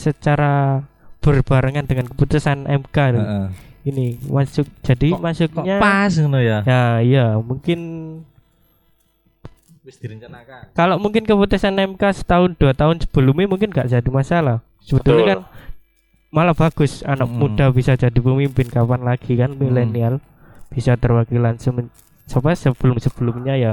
secara 0.00 0.80
berbarengan 1.18 1.84
dengan 1.84 2.08
keputusan 2.08 2.64
MK 2.64 2.96
muda. 2.96 3.20
Heeh. 3.20 3.48
ini 3.82 4.06
masuk 4.24 4.64
jadi 4.80 5.08
Kok- 5.10 5.20
masuknya 5.20 5.76
Kok 5.76 5.82
pas 5.82 6.12
ngono 6.14 6.40
ya? 6.40 6.58
ya 6.64 6.84
iya 7.00 7.26
mungkin 7.36 7.80
Wis 9.80 9.96
direncanakan. 9.96 10.72
kalau 10.72 10.96
mungkin 10.96 11.24
keputusan 11.24 11.72
MK 11.72 12.02
setahun 12.14 12.52
dua 12.54 12.72
tahun 12.72 13.00
sebelumnya 13.00 13.48
mungkin 13.48 13.68
gak 13.68 13.88
jadi 13.88 14.04
masalah 14.06 14.60
sebetulnya 14.78 15.24
Betul. 15.24 15.30
kan 15.30 15.40
malah 16.30 16.54
bagus 16.54 17.02
anak 17.02 17.26
Mm. 17.26 17.36
muda 17.36 17.64
bisa 17.68 17.94
jadi 17.94 18.14
pemimpin 18.14 18.66
kapan 18.66 19.02
lagi 19.02 19.34
kan 19.34 19.50
milenial 19.52 20.22
bisa 20.68 20.94
terwakilan 20.94 21.58
semen, 21.58 21.90
coba 22.26 22.54
sebelum 22.54 22.96
sebelumnya 22.96 23.54
ya 23.54 23.72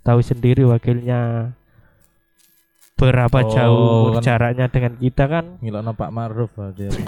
tahu 0.00 0.20
sendiri 0.20 0.62
wakilnya 0.62 1.52
berapa 2.94 3.38
Oh, 3.38 3.48
jauh 3.50 4.04
kan- 4.12 4.22
jaraknya 4.22 4.66
dengan 4.68 4.92
kita 4.94 5.24
kan 5.26 5.44
Ngilokno 5.58 5.92
Pak 5.92 6.10
Maruf 6.10 6.52
aja. 6.56 6.88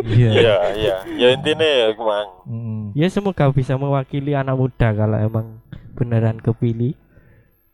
Iya. 0.00 0.30
iya 0.32 0.56
iya 0.72 0.96
ya 1.12 1.28
intinya 1.30 1.60
ya 1.62 1.92
emang 1.92 2.26
Mm. 2.42 2.84
ya 2.94 3.06
semoga 3.06 3.50
bisa 3.50 3.76
mewakili 3.76 4.32
anak 4.32 4.56
muda 4.56 4.88
kalau 4.90 5.18
emang 5.18 5.60
beneran 5.92 6.40
kepilih 6.40 6.96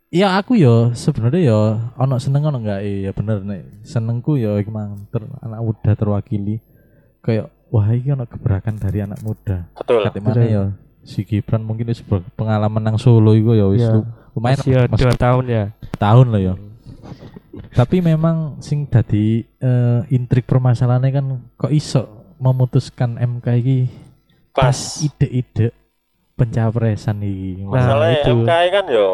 Ya 0.07 0.39
aku 0.39 0.55
yo 0.55 0.95
sebenarnya 0.95 1.51
yo 1.51 1.59
ono 1.99 2.15
seneng 2.15 2.47
ono 2.47 2.57
enggak 2.57 2.79
ya 2.79 3.11
bener 3.11 3.43
nek. 3.43 3.83
Senengku 3.83 4.39
yo 4.39 4.55
emang 4.55 5.03
ter, 5.11 5.19
anak 5.41 5.59
muda 5.59 5.91
terwakili. 5.93 6.63
Kayak 7.19 7.51
wah 7.67 7.87
ini 7.91 8.15
ono 8.15 8.23
gebrakan 8.23 8.79
dari 8.79 9.03
anak 9.03 9.19
muda. 9.19 9.67
Betul. 9.75 10.07
Mana 10.07 10.15
Betul. 10.15 10.47
yo? 10.47 10.63
Si 11.03 11.23
Gibran 11.23 11.63
mungkin 11.63 11.87
wis 11.87 11.99
ber- 11.99 12.23
pengalaman 12.35 12.83
nang 12.83 12.95
Solo 12.95 13.31
iku 13.31 13.51
ya 13.51 13.67
wis 13.67 13.79
Ya. 13.79 13.95
lu- 13.95 14.07
lumayan 14.35 14.59
masih 14.59 14.71
ya 14.71 14.81
mas- 14.87 14.99
dua 14.99 15.13
tahun 15.13 15.43
ya? 15.47 15.63
Tahun 15.97 16.27
loh 16.27 16.41
ya 16.41 16.55
tapi 17.73 18.01
memang 18.01 18.57
sing 18.59 18.85
dadi 18.85 19.41
eh, 19.57 20.01
intrik 20.09 20.45
permasalahannya 20.45 21.11
kan 21.11 21.25
kok 21.55 21.69
iso 21.69 22.05
memutuskan 22.37 23.17
MK 23.17 23.47
iki 23.55 23.79
pas 24.51 24.77
ide-ide 24.99 25.73
pencapresan 26.33 27.21
iki? 27.21 27.65
Nah, 27.65 27.69
masalahnya 27.71 28.17
itu. 28.21 28.33
MK 28.41 28.51
kan 28.69 28.85
yo 28.89 29.07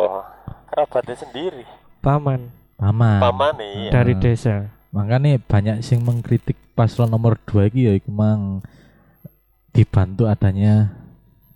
kerabatnya 0.74 1.14
sendiri. 1.14 1.64
Paman. 2.02 2.50
Paman. 2.82 3.22
Paman 3.22 3.54
nih 3.62 3.94
dari 3.94 4.18
Ah. 4.18 4.20
desa. 4.20 4.56
Makanya 4.90 5.38
banyak 5.38 5.86
sing 5.86 6.02
mengkritik 6.02 6.58
paslon 6.74 7.14
nomor 7.14 7.38
dua 7.46 7.70
iki 7.70 7.86
ya 7.86 7.94
iku 7.94 8.10
mang. 8.10 8.66
Dibantu 9.70 10.26
adanya 10.26 10.94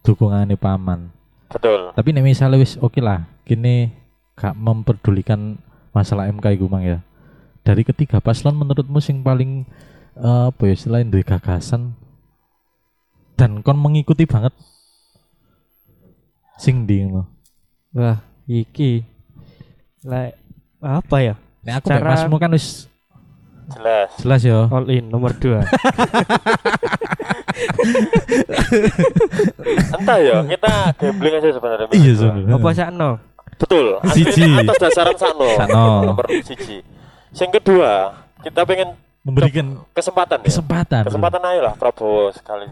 dukungannya 0.05 0.57
paman. 0.57 1.09
Betul. 1.49 1.93
Tapi 1.97 2.09
nek 2.13 2.25
misalnya 2.25 2.61
wis 2.61 2.77
oke 2.77 3.01
lah 3.01 3.25
kini 3.45 3.89
gak 4.37 4.53
memperdulikan 4.53 5.57
masalah 5.93 6.29
MK 6.29 6.53
iku 6.53 6.69
mang 6.69 6.85
ya. 6.85 7.01
Dari 7.65 7.81
ketiga 7.81 8.21
paslon 8.21 8.53
menurutmu 8.53 9.01
sing 9.01 9.25
paling 9.25 9.65
eh, 10.17 10.43
apa 10.49 10.61
ya 10.69 10.75
selain 10.77 11.09
duwe 11.09 11.25
gagasan 11.25 11.93
dan 13.37 13.61
kon 13.61 13.77
mengikuti 13.77 14.25
banget? 14.25 14.53
Sing 16.57 16.85
di 16.89 17.05
ngono. 17.05 17.29
wah 17.93 18.17
iki. 18.47 19.03
Like 20.01 20.39
apa 20.79 21.17
ya? 21.19 21.35
Nek 21.61 21.73
aku 21.77 21.87
mek 21.87 21.99
Secara- 21.99 22.11
masmu 22.15 22.35
kan 22.37 22.51
wis 22.51 22.87
jelas. 23.69 24.09
jelas 24.17 24.41
ya. 24.41 24.65
All 24.65 24.87
in 24.87 25.05
nomor 25.05 25.31
dua. 25.33 25.67
Entah 29.93 30.17
ya 30.19 30.43
kita 30.45 30.71
gambling 30.95 31.33
aja 31.35 31.49
sebenarnya 31.51 31.87
Iya, 31.91 32.11
sebenarnya. 32.13 32.53
apa 32.53 32.69
sakno? 32.73 33.09
Betul. 33.57 33.85
Siji. 34.13 34.45
atas 34.55 34.77
dasaran 34.79 35.17
sakno. 35.17 35.47
Sakno. 35.57 35.85
nomor 36.05 36.25
siji. 36.41 36.79
Yang 37.33 37.51
kedua 37.59 37.91
kita 38.41 38.61
pengen 38.63 38.95
Memberikan 39.21 39.83
kesempatan 39.91 40.39
ya. 40.39 40.47
kesempatan. 40.47 41.03
kesempatan 41.03 41.41
ayo 41.43 41.59
lah 41.61 41.73
Prabowo 41.75 42.31
sekali. 42.31 42.69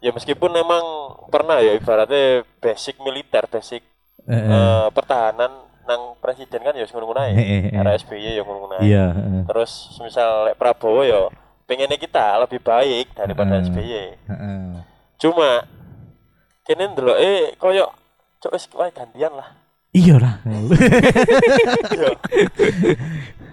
Ya 0.00 0.08
meskipun 0.08 0.48
memang 0.48 0.82
pernah 1.28 1.60
ya 1.60 1.76
ibaratnya 1.76 2.48
basic 2.58 2.96
militer 2.98 3.44
basic 3.46 3.84
Eh, 4.22 4.86
pertahanan 4.94 5.50
nang 5.82 6.14
presiden 6.22 6.62
kan 6.62 6.70
ya 6.72 6.86
ae 6.86 7.34
Eh, 7.34 7.42
eh, 7.42 7.60
eh. 7.68 7.74
era 7.74 7.90
SBY 7.92 8.38
ya 8.38 8.42
ngono-ngono 8.46 8.78
ae. 8.78 8.86
Iya, 8.86 9.04
heeh. 9.10 9.42
terus 9.50 9.72
misal 9.98 10.46
lek 10.46 10.54
Prabowo 10.54 11.02
ya 11.02 11.26
pengennya 11.66 11.98
kita 11.98 12.38
lebih 12.38 12.62
baik 12.62 13.10
daripada 13.18 13.58
Heeh. 13.58 13.66
SBY 13.66 13.90
Heeh. 14.30 14.62
cuma 15.18 15.66
kene 16.62 16.86
ndelok 16.86 17.18
eh 17.18 17.58
koyo 17.58 17.90
cok 18.38 18.52
wis 18.54 18.70
gantian 18.94 19.34
lah 19.34 19.50
Iya 19.92 20.16
lah. 20.16 20.40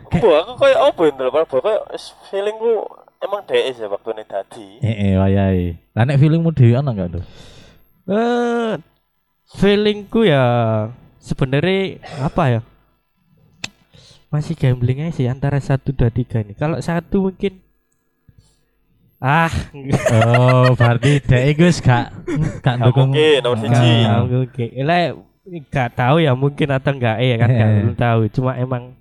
Bu, 0.09 0.27
aku 0.33 0.51
koyo 0.57 0.75
opo 0.89 1.01
ya 1.05 1.11
ndelok 1.13 1.33
Prabowo 1.33 1.61
koyo 1.61 1.79
feelingku 2.29 2.71
emang 3.21 3.41
dhek 3.45 3.73
ya 3.73 3.85
waktu 3.85 4.09
ini 4.13 4.23
dadi 4.25 4.67
Eh, 4.81 4.95
eh, 5.05 5.13
wayahe. 5.17 5.65
Lah 5.93 6.03
nek 6.05 6.17
feelingmu 6.17 6.49
dhewe 6.53 6.77
ana 6.77 6.93
enggak 6.93 7.19
tuh? 7.19 7.25
Eh, 8.09 8.73
feelingku 9.57 10.25
ya 10.25 10.43
sebenarnya 11.17 11.97
apa 12.21 12.43
ya? 12.49 12.61
Masih 14.29 14.53
gambling 14.53 15.01
aja 15.01 15.13
sih 15.17 15.25
antara 15.25 15.57
satu 15.57 15.89
dua 15.89 16.13
tiga 16.13 16.45
ini. 16.45 16.53
Kalau 16.53 16.77
satu 16.77 17.29
mungkin 17.29 17.65
ah 19.19 19.51
Oh, 20.15 20.77
berarti 20.77 21.19
wis 21.57 21.81
gak 21.81 22.13
gak 22.61 22.61
Gak 22.61 22.75
dukung. 22.85 23.09
mungkin, 23.11 23.39
nomor 23.41 23.57
siji. 23.57 23.93
Oke. 24.45 24.65
Lah 24.85 25.17
nggak 25.49 25.89
tahu 25.97 26.21
ya 26.21 26.37
mungkin 26.37 26.69
atau 26.69 26.93
enggak 26.93 27.17
ya 27.17 27.35
kan 27.41 27.49
nggak 27.49 27.69
belum 27.81 27.95
tahu. 27.97 28.21
Cuma 28.29 28.53
emang 28.53 28.93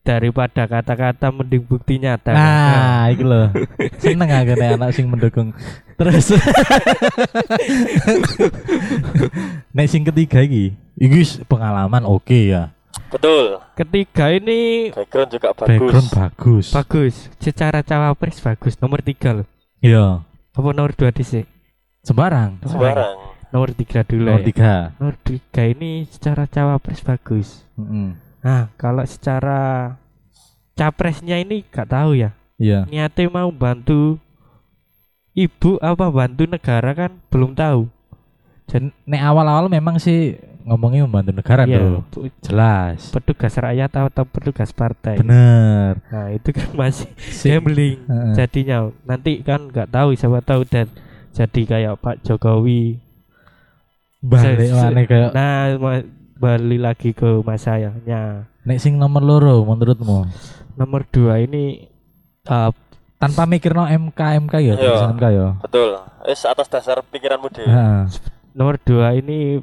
daripada 0.00 0.64
kata-kata 0.64 1.28
mending 1.28 1.60
bukti 1.62 1.96
nyata. 1.96 2.32
Nah, 2.32 3.12
iku 3.12 3.22
lho. 3.22 3.52
Seneng 4.02 4.26
aku 4.26 4.52
nek 4.54 4.70
anak 4.74 4.90
sing 4.90 5.06
mendukung. 5.06 5.52
Terus 5.94 6.32
nek 9.76 9.86
sing 9.86 10.02
ketiga 10.02 10.40
iki, 10.40 10.72
iki 10.96 11.14
wis 11.14 11.38
pengalaman 11.44 12.02
oke 12.02 12.50
ya. 12.50 12.72
betul 13.10 13.58
Ketiga 13.74 14.30
ini 14.30 14.90
background 14.90 15.30
juga 15.30 15.48
bagus 15.54 15.68
Background 15.70 16.08
bagus. 16.10 16.66
bagus. 16.70 17.14
Secara 17.38 17.82
cawapres 17.82 18.38
bagus. 18.38 18.74
Nomor 18.78 18.98
tiga 19.00 19.30
loh. 19.32 19.46
Iya, 19.80 20.22
Apa 20.52 20.68
nomor 20.70 20.92
dua 20.92 21.10
sih? 21.16 21.46
sembarang. 22.00 22.64
sembarang 22.64 23.14
Nomor 23.50 23.74
tiga 23.74 24.00
dulu. 24.02 24.30
Nomor 24.30 24.42
ya. 24.42 24.46
tiga. 24.46 24.72
Nomor 24.96 25.16
tiga 25.20 25.62
ini 25.66 26.06
secara 26.06 26.46
cawapres 26.46 27.02
bagus. 27.02 27.66
Heeh. 27.74 28.29
Nah, 28.40 28.72
kalau 28.74 29.04
secara 29.04 29.94
capresnya 30.72 31.36
ini 31.36 31.60
gak 31.62 31.88
tahu 31.88 32.16
ya. 32.16 32.32
Iya. 32.56 32.84
Niatnya 32.84 33.28
mau 33.28 33.48
bantu 33.48 34.16
ibu 35.32 35.76
apa 35.78 36.08
bantu 36.08 36.44
negara 36.44 36.90
kan 36.92 37.10
belum 37.28 37.52
tahu. 37.52 37.88
Dan 38.64 38.94
nek 39.02 39.22
awal-awal 39.22 39.66
memang 39.66 39.96
sih 39.96 40.36
ngomongnya 40.62 41.02
membantu 41.02 41.32
negara 41.34 41.64
Iya, 41.64 42.00
tuh. 42.06 42.28
Jelas. 42.40 43.08
petugas 43.10 43.52
rakyat 43.54 43.90
atau 43.90 44.24
petugas 44.24 44.70
partai. 44.70 45.16
Bener. 45.16 45.98
Nah, 46.06 46.28
itu 46.30 46.48
kan 46.50 46.68
masih 46.80 47.08
Si- 47.18 47.48
gambling 47.48 47.98
Heeh. 48.02 48.32
jadinya. 48.34 48.78
Nanti 49.02 49.40
kan 49.40 49.66
nggak 49.66 49.88
tahu 49.88 50.12
siapa 50.12 50.40
tahu 50.40 50.62
dan 50.64 50.86
jadi 51.30 51.60
kayak 51.62 51.94
Pak 51.96 52.16
Jokowi. 52.22 53.00
balik 54.20 54.68
mana 54.70 55.00
kayak 55.02 55.32
Nah, 55.32 55.80
balik 56.40 56.80
lagi 56.80 57.10
ke 57.12 57.44
mas 57.44 57.60
saya. 57.60 57.92
Ya. 58.02 58.48
nek 58.64 58.80
sing 58.80 58.96
nomor 58.96 59.20
loro 59.20 59.60
menurutmu 59.62 60.24
Nomor 60.74 61.04
dua 61.06 61.36
ini 61.36 61.84
uh, 62.48 62.72
tanpa 63.16 63.44
mikir 63.44 63.76
no 63.76 63.84
MK 63.84 64.16
MK 64.48 64.54
ya 64.56 64.72
Iya. 64.72 64.74
tulisan 64.80 65.12
MK 65.14 65.24
ya 65.28 65.48
betul 65.60 65.88
wis 66.24 66.40
atas 66.42 66.66
dasar 66.66 67.04
pikiranmu 67.04 67.52
dhewe 67.52 67.68
Heeh. 67.68 68.02
nomor 68.52 68.80
dua 68.80 69.12
ini 69.12 69.60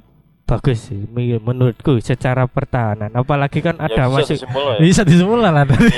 bagus 0.47 0.79
sih 0.81 0.95
menurutku 1.37 1.99
secara 1.99 2.47
pertahanan 2.47 3.11
apalagi 3.11 3.59
kan 3.59 3.75
Ya, 3.77 3.83
ada 3.85 4.03
bisa 4.05 4.15
masuk 4.15 4.31
disimpulno 4.33 4.69
ya. 4.71 4.79
bisa 4.79 5.01
lah 5.45 5.63
tadi 5.63 5.91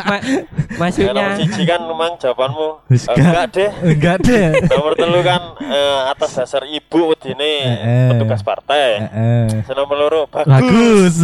ma- 0.00 0.22
Ya, 0.22 0.78
masuknya 0.78 1.12
nomor 1.12 1.32
siji 1.36 1.62
kan 1.64 1.80
memang 1.82 2.10
jawabanmu 2.16 2.68
eh, 2.86 2.98
gak. 3.02 3.16
enggak 3.18 3.46
deh 3.50 3.70
enggak 3.84 4.16
deh 4.22 4.46
nomor 4.68 4.92
telu 4.94 5.20
kan 5.20 5.42
eh, 5.58 6.00
atas 6.06 6.30
dasar 6.34 6.62
ibu 6.64 7.12
Eh, 7.58 7.78
eh. 7.82 8.08
petugas 8.10 8.40
partai 8.40 9.02
Heeh. 9.02 9.44
Yang 9.60 9.74
nomor 9.74 9.96
loro 9.98 10.20
bagus 10.26 10.46
bagus 10.46 11.14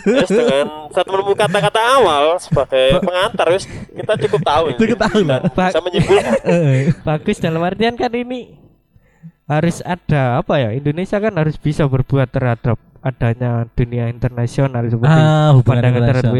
Terus 0.00 0.30
dengan 0.30 0.66
saat 0.88 1.06
menemukan 1.06 1.36
kata-kata 1.46 1.80
awal 1.94 2.24
sebagai 2.38 2.96
pengantar 2.98 3.46
wis 3.50 3.64
kita 3.68 4.12
cukup 4.24 4.40
tahu 4.42 4.64
itu 4.72 4.82
ketahui 4.88 5.22
lah 5.22 5.40
bisa 5.44 5.80
menyimpulkan 5.80 6.32
Heeh. 6.42 6.80
bagus 7.02 7.36
dalam 7.36 7.60
artian 7.60 7.92
kan 7.92 8.08
ini 8.08 8.56
harus 9.46 9.78
ada 9.86 10.42
apa 10.42 10.58
ya 10.58 10.74
Indonesia 10.74 11.22
kan 11.22 11.34
harus 11.38 11.54
bisa 11.54 11.86
berbuat 11.86 12.34
terhadap 12.34 12.82
adanya 12.98 13.70
dunia 13.78 14.10
internasional 14.10 14.82
seperti 14.90 15.14
ah 15.22 15.54
pandangan 15.62 16.02
terhadap 16.02 16.34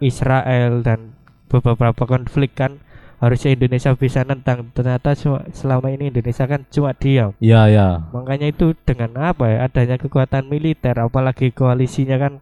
Israel 0.00 0.80
dan 0.80 1.12
beberapa 1.52 2.08
konflik 2.08 2.56
kan 2.56 2.80
harusnya 3.18 3.50
Indonesia 3.52 3.92
bisa 3.98 4.22
nentang. 4.22 4.70
Ternyata 4.72 5.12
selama 5.52 5.90
ini 5.90 6.08
Indonesia 6.08 6.46
kan 6.48 6.64
cuma 6.70 6.94
diam. 6.94 7.34
Iya 7.42 7.68
iya 7.68 7.88
makanya 8.14 8.48
itu 8.48 8.72
dengan 8.86 9.12
apa 9.20 9.44
ya 9.52 9.58
adanya 9.68 10.00
kekuatan 10.00 10.48
militer 10.48 10.96
apalagi 10.96 11.52
koalisinya 11.52 12.16
kan 12.16 12.32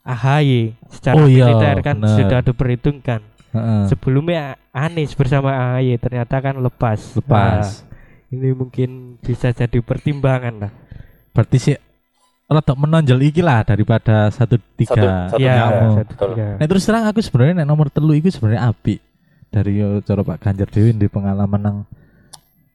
AHY 0.00 0.80
secara 0.88 1.20
Oh 1.20 1.28
iya, 1.28 1.44
militer 1.52 1.76
kan 1.84 1.96
benar. 2.00 2.16
sudah 2.16 2.40
diperhitungkan. 2.40 3.20
Heeh. 3.50 3.90
sebelumnya 3.90 4.54
Anies 4.70 5.10
bersama 5.18 5.50
AHY 5.50 5.98
ternyata 5.98 6.38
kan 6.38 6.54
lepas. 6.62 7.18
Lepas. 7.18 7.82
Nah, 7.82 7.89
ini 8.30 8.54
mungkin 8.54 8.90
bisa 9.18 9.50
jadi 9.50 9.78
pertimbangan 9.78 10.54
lah 10.60 10.72
berarti 11.30 11.56
sih 11.58 11.76
rada 12.46 12.74
menonjol 12.74 13.20
iki 13.22 13.40
lah 13.40 13.62
daripada 13.62 14.26
satu 14.28 14.58
tiga 14.74 15.30
Satu- 15.30 15.38
satu 15.38 15.38
ya 15.38 15.54
tiga, 15.54 15.86
satu. 16.02 16.14
Nah 16.58 16.66
terus 16.66 16.82
terang 16.82 17.06
aku 17.06 17.22
sebenarnya 17.22 17.62
nek 17.62 17.68
nomor 17.68 17.86
telu 17.88 18.10
itu 18.10 18.26
sebenarnya 18.28 18.66
api 18.66 18.98
dari 19.46 19.78
yo 19.78 19.98
cara 20.00 20.22
Pak 20.22 20.38
Ganjar 20.40 20.66
Dewi 20.66 20.90
di 20.92 21.06
pengalaman 21.06 21.60
nang 21.60 21.78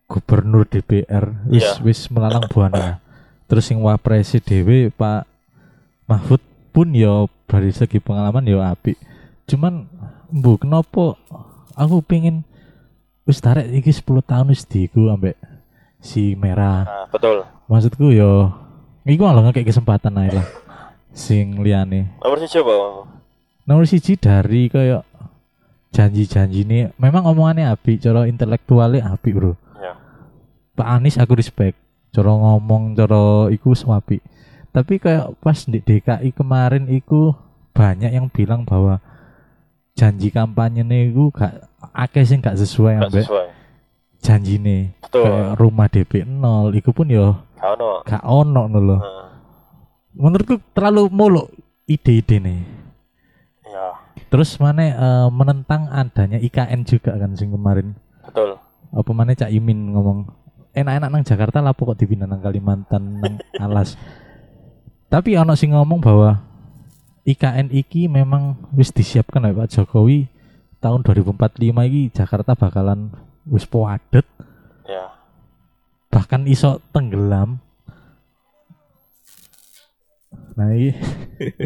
gubernur 0.06 0.63
DPR 0.63 1.48
wis 1.50 1.65
Iya. 1.65 1.84
wis 1.84 2.00
melalang 2.08 2.46
buana. 2.48 3.02
Terus 3.48 3.68
sing 3.68 3.80
wapres 3.80 4.32
Dewi 4.39 4.88
Pak 4.89 5.28
Mahfud 6.06 6.39
pun 6.72 6.91
yo 6.91 7.28
dari 7.46 7.72
segi 7.72 8.00
pengalaman 8.00 8.46
yo 8.46 8.60
api. 8.60 8.96
Cuman 9.46 9.91
bu 10.32 10.56
kenapa 10.56 11.20
aku 11.74 12.00
pengen 12.00 12.48
wis 13.26 13.42
tarik 13.42 13.68
iki 13.74 13.90
10 13.90 14.06
tahun 14.22 14.48
wis 14.54 14.64
diku 14.70 15.10
ambek 15.10 15.34
si 15.98 16.38
merah. 16.38 16.86
nah, 16.86 17.06
betul 17.10 17.42
Maksudku 17.66 18.14
yo 18.14 18.54
iku 19.10 19.26
malah 19.26 19.50
kayak 19.50 19.74
kesempatan 19.74 20.22
ae 20.22 20.30
lah. 20.30 20.46
Sing 21.16 21.58
liyane. 21.64 22.14
nomor 22.22 22.38
siji 22.38 22.62
apa 22.62 22.76
Nomor 23.66 23.90
siji 23.90 24.14
dari 24.14 24.70
kayak 24.70 25.02
janji-janji 25.90 26.68
ini 26.68 26.92
memang 27.02 27.26
omongannya 27.26 27.72
api, 27.72 27.98
cara 27.98 28.30
intelektualnya 28.30 29.10
api 29.10 29.30
bro. 29.34 29.58
ya 29.80 29.98
Pak 30.76 30.88
Anies 30.92 31.16
aku 31.16 31.40
respect, 31.40 31.80
cara 32.12 32.30
ngomong, 32.30 32.94
cara 32.94 33.48
iku 33.50 33.72
semua 33.74 34.04
api. 34.04 34.20
Tapi 34.76 35.00
kayak 35.00 35.40
pas 35.40 35.56
di 35.66 35.80
DKI 35.80 36.36
kemarin 36.36 36.92
iku 36.92 37.32
banyak 37.72 38.12
yang 38.12 38.28
bilang 38.28 38.68
bahwa 38.68 39.00
janji 39.95 40.27
kampanye 40.29 40.84
iku 41.08 41.31
gak 41.31 41.71
akeh 41.95 42.27
sing 42.27 42.43
gak 42.43 42.60
sesuai 42.60 42.99
nggak 42.99 43.10
ambek 43.10 43.25
sesuai 43.25 43.47
janji 44.25 44.58
nih. 44.58 44.84
Kayak 45.13 45.55
rumah 45.62 45.88
DP 45.88 46.25
0 46.25 46.73
iku 46.75 46.91
pun 46.91 47.08
yo 47.08 47.39
kau 47.55 47.73
no 47.79 48.01
gak 48.03 48.25
ono 48.25 48.62
ngono 48.67 48.79
lho. 48.81 48.97
Nah, 48.99 49.23
Menurutku 50.15 50.55
terlalu 50.71 51.12
muluk 51.12 51.47
ide-ide 51.86 52.39
nih. 52.39 52.60
ya 53.67 53.88
Terus 54.31 54.58
mana 54.60 54.84
eh, 54.84 55.27
menentang 55.31 55.88
adanya 55.91 56.39
IKN 56.41 56.84
juga 56.84 57.15
kan 57.15 57.36
sing 57.38 57.51
kemarin. 57.53 57.95
betul 58.25 58.58
Apa 58.95 59.12
mana 59.12 59.36
Cak 59.36 59.51
Imin 59.51 59.91
ngomong 59.91 60.27
enak-enak 60.71 61.10
nang 61.12 61.23
Jakarta 61.23 61.60
lah 61.63 61.71
kok 61.75 61.95
dipindah 61.95 62.27
nang 62.27 62.43
Kalimantan 62.43 63.23
nang 63.23 63.36
Alas. 63.63 63.95
Tapi 65.08 65.38
ono 65.39 65.55
sing 65.55 65.71
ngomong 65.71 65.99
bahwa 66.03 66.41
IKN 67.26 67.74
iki 67.74 68.06
memang 68.06 68.70
wis 68.78 68.94
disiapkan 68.94 69.42
oleh 69.42 69.58
Pak 69.58 69.74
Jokowi 69.74 70.30
tahun 70.78 71.02
2045 71.02 71.74
iki 71.90 72.02
Jakarta 72.14 72.54
bakalan 72.54 73.10
wis 73.50 73.66
padet 73.66 74.26
ya 74.86 75.10
bahkan 76.14 76.46
iso 76.46 76.78
tenggelam. 76.94 77.58
Nah, 80.56 80.70
iki 80.72 80.94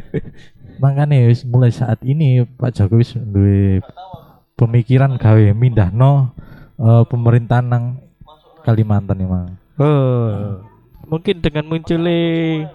makanya 0.81 1.27
wis 1.27 1.43
mulai 1.43 1.75
saat 1.75 1.99
ini 2.07 2.47
Pak 2.47 2.79
Jokowi 2.79 3.03
wis 3.03 3.11
duwe 3.19 3.83
pemikiran 4.55 5.19
gawe 5.19 5.51
mindahno 5.51 6.31
eh, 6.79 7.03
pemerintahan 7.03 7.67
nang 7.67 7.85
Kalimantan 8.63 9.23
emang. 9.23 9.55
Oh, 9.79 10.63
mungkin 11.07 11.39
dengan 11.43 11.67
munculnya 11.67 12.67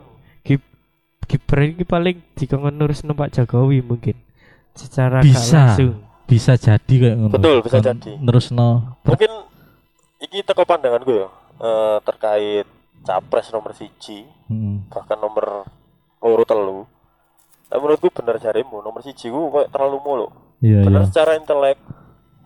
Gibran 1.25 1.73
ini 1.73 1.85
paling 1.85 2.17
jika 2.35 2.57
nurus 2.57 3.03
Pak 3.03 3.31
Jokowi 3.33 3.81
mungkin 3.81 4.17
secara 4.73 5.21
Bisa. 5.21 5.75
langsung 5.75 6.01
Bisa 6.25 6.57
jadi 6.57 6.95
kayak 6.95 7.17
ngono. 7.17 7.33
Betul, 7.33 7.57
bisa 7.61 7.79
Kon 7.79 7.87
jadi. 7.87 8.13
Nerusno 8.17 8.69
mungkin 9.03 9.33
iki 10.19 10.41
teko 10.41 10.65
pandangan 10.65 11.01
gue 11.01 11.19
ya 11.19 11.29
eh, 11.59 11.97
terkait 12.03 12.67
capres 13.01 13.49
nomor 13.51 13.73
siji 13.73 14.25
Hmm. 14.45 14.85
bahkan 14.89 15.17
nomor 15.17 15.65
loro 16.19 16.45
telu 16.45 16.85
Nah, 17.65 17.81
menurutku 17.81 18.13
bener 18.13 18.37
jarimu 18.37 18.81
nomor 18.81 19.01
siji 19.01 19.29
ku 19.29 19.49
kayak 19.49 19.69
terlalu 19.69 19.97
mulu 19.99 20.29
Iya, 20.61 20.81
iya. 20.81 20.85
bener 20.85 21.09
secara 21.09 21.33
intelek 21.35 21.81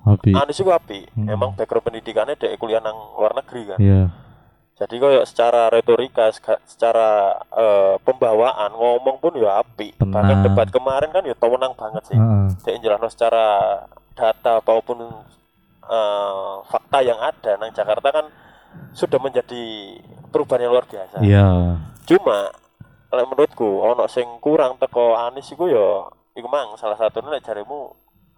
Hobi. 0.00 0.30
Anies 0.30 0.56
itu 0.56 0.70
api 0.70 1.10
Hmm. 1.12 1.26
emang 1.28 1.52
background 1.52 1.84
pendidikannya 1.84 2.34
dari 2.34 2.54
kuliah 2.54 2.78
nang 2.78 2.94
luar 3.14 3.34
negeri 3.34 3.62
kan 3.66 3.78
Iya. 3.78 4.14
Jadi 4.78 4.94
kayak 4.94 5.24
secara 5.26 5.66
retorika 5.74 6.30
secara 6.64 7.34
eh, 7.50 7.94
pembawaan 8.06 8.70
ngomong 8.72 9.18
pun 9.18 9.34
ya 9.34 9.58
api 9.58 9.98
Tenang. 9.98 10.14
bahkan 10.14 10.38
debat 10.46 10.68
kemarin 10.70 11.10
kan 11.10 11.26
ya 11.26 11.34
tawenang 11.34 11.74
banget 11.74 12.02
sih 12.06 12.18
Heeh. 12.18 12.46
dia 12.62 12.78
jelasno 12.78 13.10
secara 13.10 13.46
data 14.14 14.62
maupun 14.62 15.02
eh, 15.82 16.54
fakta 16.70 16.98
yang 17.02 17.18
ada 17.18 17.58
nang 17.58 17.74
Jakarta 17.74 18.08
kan 18.14 18.26
sudah 18.94 19.18
menjadi 19.18 19.96
perubahan 20.28 20.68
yang 20.68 20.72
luar 20.76 20.86
biasa. 20.86 21.16
Iya. 21.24 21.46
Cuma 22.04 22.52
menurutku 23.08 23.80
ono 23.80 24.04
sing 24.06 24.28
kurang 24.44 24.76
teko 24.76 25.16
Anies 25.16 25.48
iku 25.48 25.64
ya 25.66 26.12
iku 26.36 26.46
mang 26.46 26.76
salah 26.76 27.00
satunya 27.00 27.40
jarimu 27.40 27.88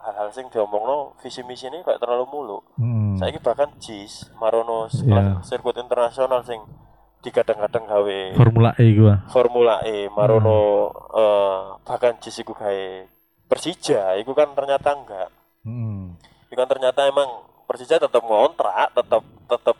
hal-hal 0.01 0.29
sing 0.31 0.49
diomongno 0.49 1.13
visi 1.19 1.41
misi 1.43 1.67
ini 1.67 1.81
kayak 1.81 1.99
terlalu 1.99 2.25
mulu. 2.27 2.59
Hmm. 2.75 3.15
Saiki 3.15 3.39
bahkan 3.39 3.69
JIS 3.77 4.33
Marono 4.35 4.89
Iya. 4.89 5.41
sirkuit 5.43 5.77
internasional 5.77 6.41
sing 6.41 6.61
digadang-gadang 7.21 7.85
gawe 7.85 8.19
Formula 8.33 8.73
E 8.75 8.87
gua. 8.93 9.15
Formula 9.29 9.75
E 9.83 10.09
Marono 10.09 10.61
Hmm. 10.89 11.15
eh, 11.15 11.61
bahkan 11.83 12.17
JIS 12.17 12.41
iku 12.41 12.53
gawe 12.53 12.85
Persija 13.47 14.15
iku 14.17 14.33
kan 14.33 14.51
ternyata 14.51 14.95
enggak 14.95 15.29
Hmm. 15.61 16.17
Iku 16.49 16.57
kan 16.57 16.65
ternyata 16.67 17.05
emang 17.05 17.29
Persija 17.65 17.97
tetap 17.97 18.21
ngontrak 18.21 18.91
tetap 18.93 19.21
tetap 19.47 19.77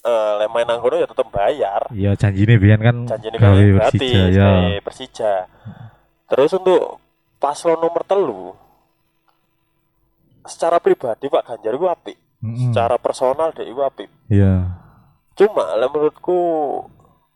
eh 0.00 0.32
lek 0.38 0.48
main 0.48 0.62
nang 0.62 0.78
kono 0.78 0.94
ya 0.94 1.04
tetap 1.04 1.26
bayar 1.28 1.90
Iya, 1.90 2.14
janjine 2.14 2.54
biyen 2.56 2.78
kan 2.78 2.96
janji 3.04 3.26
ini 3.26 3.36
gawe 3.36 3.62
Persija 3.82 4.22
ya. 4.30 4.48
Persija 4.78 5.32
terus 6.24 6.50
untuk 6.52 7.02
paslon 7.36 7.76
nomor 7.76 8.02
telu 8.02 8.54
secara 10.46 10.78
pribadi 10.78 11.26
Pak 11.26 11.42
Ganjar 11.44 11.72
itu 11.72 11.86
apik 11.86 12.18
Mm-mm. 12.38 12.70
secara 12.70 12.96
personal 12.96 13.50
dia 13.50 13.64
itu 13.64 13.78
apik 13.78 14.08
Iya. 14.26 14.74
cuma 15.34 15.74
lek 15.74 15.88
menurutku 15.88 16.38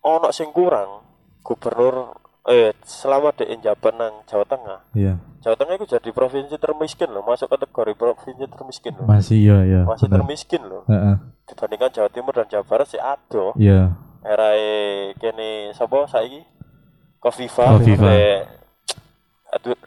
ono 0.01 0.29
sing 0.31 0.49
kurang 0.51 1.05
gubernur 1.40 2.16
eh 2.42 2.73
selama 2.83 3.31
dia 3.31 3.53
jabat 3.55 3.92
nang 3.92 4.25
Jawa 4.25 4.44
Tengah 4.44 4.79
Iya. 4.92 5.20
Jawa 5.40 5.55
Tengah 5.55 5.75
itu 5.75 5.87
jadi 5.90 6.09
provinsi 6.11 6.57
termiskin 6.57 7.09
loh 7.09 7.20
masuk 7.23 7.49
kategori 7.49 7.92
provinsi 7.94 8.44
termiskin 8.46 8.92
loh 8.94 9.07
Masih 9.07 9.37
iya 9.38 9.59
iya. 9.62 9.81
masih 9.85 10.07
bener. 10.07 10.16
termiskin 10.18 10.62
loh 10.62 10.83
Heeh. 10.85 11.16
dibandingkan 11.46 11.90
Jawa 11.90 12.09
Timur 12.09 12.33
dan 12.33 12.46
Jawa 12.46 12.64
Barat 12.64 12.87
sih 12.87 12.99
ado 12.99 13.53
Iya. 13.55 13.92
era 14.20 14.53
kene 15.16 15.73
sapa 15.73 16.05
saiki 16.07 16.44
Kofifa 17.18 17.77
Kofifa. 17.77 18.09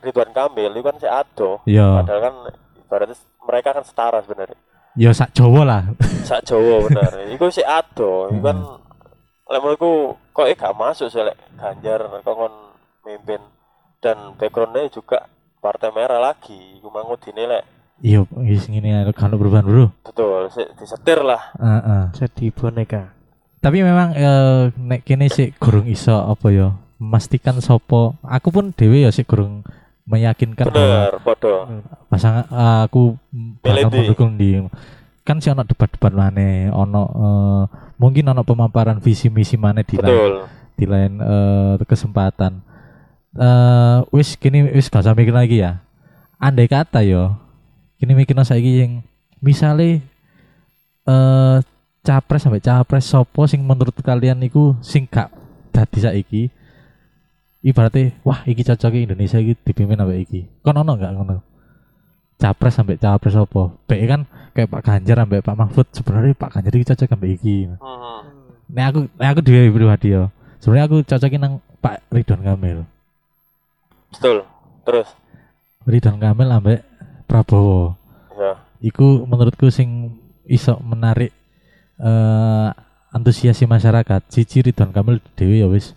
Ridwan 0.04 0.30
Kamil 0.30 0.70
itu 0.70 0.84
kan 0.84 0.96
sih 0.98 1.08
ado 1.08 1.64
Iya. 1.64 2.04
padahal 2.04 2.22
kan 2.22 2.36
ibaratnya 2.94 3.18
mereka 3.42 3.74
kan 3.74 3.82
setara 3.82 4.22
sebenarnya 4.22 4.54
Ya 4.94 5.10
sak 5.10 5.34
Jawa 5.34 5.66
lah. 5.66 5.82
sak 6.30 6.46
Jawa 6.46 6.86
bener 6.86 7.26
itu 7.34 7.50
sih 7.50 7.66
ado 7.66 8.30
itu 8.30 8.38
kan 8.46 8.62
lek 9.50 9.60
menurutku 9.60 10.14
kok 10.30 10.46
gak 10.54 10.78
masuk 10.78 11.10
sih 11.10 11.26
lek 11.26 11.34
Ganjar 11.58 12.22
kongon 12.22 12.54
mimpin 13.02 13.42
dan 13.98 14.38
backgroundnya 14.38 14.94
juga 14.94 15.26
partai 15.58 15.90
merah 15.90 16.22
lagi 16.22 16.78
iku 16.78 16.94
mangu 16.94 17.18
dinilai 17.18 17.66
Iya, 18.04 18.28
wis 18.36 18.68
ngene 18.68 19.08
kan 19.16 19.32
perubahan, 19.32 19.64
Bro. 19.64 19.96
betul 20.04 20.52
sih 20.52 20.66
disetir 20.76 21.24
lah 21.24 21.56
Heeh. 21.56 22.12
jadi 22.14 22.46
boneka 22.54 23.16
Tapi 23.64 23.80
memang 23.80 24.12
eh, 24.12 24.76
nek 24.76 25.08
kene 25.08 25.32
sih 25.32 25.56
gurung 25.56 25.88
iso 25.88 26.12
apa 26.12 26.52
ya 26.52 26.76
memastikan 27.00 27.64
sopo. 27.64 28.20
Aku 28.28 28.52
pun 28.52 28.76
dewe 28.76 29.08
ya 29.08 29.12
sih 29.12 29.24
gurung 29.24 29.64
meyakinkan 30.04 30.68
bahwa 30.68 30.84
bener 30.84 31.16
podo 31.24 31.54
pasangan 32.12 32.46
aku 32.84 33.16
bakal 33.64 33.88
mendukung 33.88 34.36
di 34.36 34.60
kan 35.24 35.40
sih 35.40 35.56
ono 35.56 35.64
debat-debat 35.64 36.12
mana 36.12 36.68
ono 36.76 37.04
eh, 37.08 37.64
mungkin 37.96 38.28
ono 38.28 38.44
pemaparan 38.44 39.00
visi 39.00 39.32
misi 39.32 39.56
mana 39.56 39.80
di 39.80 39.96
lain 39.96 40.44
di 40.76 40.86
lain 40.86 41.14
eh, 41.24 41.74
kesempatan. 41.88 42.60
Eh 43.34 44.00
wis 44.12 44.36
kini 44.36 44.68
wis 44.76 44.92
gak 44.92 45.08
usah 45.08 45.16
mikir 45.16 45.32
lagi 45.32 45.64
ya. 45.64 45.80
Andai 46.44 46.68
kata 46.68 47.08
yo 47.08 47.40
kini 48.04 48.20
mikir 48.20 48.36
saiki 48.44 48.84
yang 48.84 48.92
misalnya 49.40 50.04
eh 51.08 51.58
capres 52.04 52.44
sampai 52.44 52.60
capres 52.60 53.08
sopo 53.08 53.48
sing 53.48 53.64
menurut 53.64 53.96
kalian 54.04 54.44
iku 54.44 54.76
sing 54.84 55.08
gak 55.08 55.32
dadi 55.72 56.00
saiki 56.04 56.44
ibaratnya 57.64 58.14
wah 58.28 58.44
iki 58.44 58.62
cocoknya 58.68 59.10
Indonesia 59.10 59.40
iki 59.40 59.56
dipimpin 59.64 59.98
sampai 59.98 60.22
iki 60.22 60.42
kon 60.60 60.76
ono 60.76 61.00
gak 61.00 61.12
ngono 61.16 61.40
capres 62.36 62.76
sampai 62.76 63.00
capres 63.00 63.34
sopo 63.34 63.80
baik 63.88 64.04
kan 64.06 64.22
kayak 64.52 64.70
Pak 64.70 64.82
Ganjar 64.84 65.18
sampai 65.24 65.40
Pak 65.40 65.56
Mahfud 65.56 65.88
sebenarnya 65.96 66.36
Pak 66.36 66.60
Ganjar 66.60 66.74
iki 66.76 66.88
cocok 66.92 67.08
sampai 67.08 67.30
iki 67.34 67.56
Hmm. 67.80 68.44
Nah 68.74 68.90
aku, 68.90 69.06
nah 69.22 69.30
aku 69.30 69.42
dewe 69.46 69.70
pribadi 69.70 70.18
yo. 70.18 70.34
Sebenarnya 70.58 70.86
aku 70.90 70.98
cocokin 71.06 71.40
nang 71.40 71.54
Pak 71.84 72.10
Ridwan 72.10 72.42
Kamil. 72.42 72.80
betul 74.14 74.46
terus 74.86 75.10
Ridwan 75.90 76.18
Kamil 76.22 76.50
ambek 76.54 76.80
Prabowo. 77.26 77.98
ya 78.38 78.62
Iku 78.84 79.26
menurutku 79.26 79.70
sing 79.74 80.22
iso 80.46 80.78
menarik 80.82 81.30
eh 82.02 82.70
antusiasi 83.14 83.70
masyarakat. 83.70 84.22
Cici 84.32 84.66
Ridwan 84.66 84.90
Kamil 84.96 85.22
dewe 85.38 85.62
ya 85.62 85.68
wis 85.70 85.94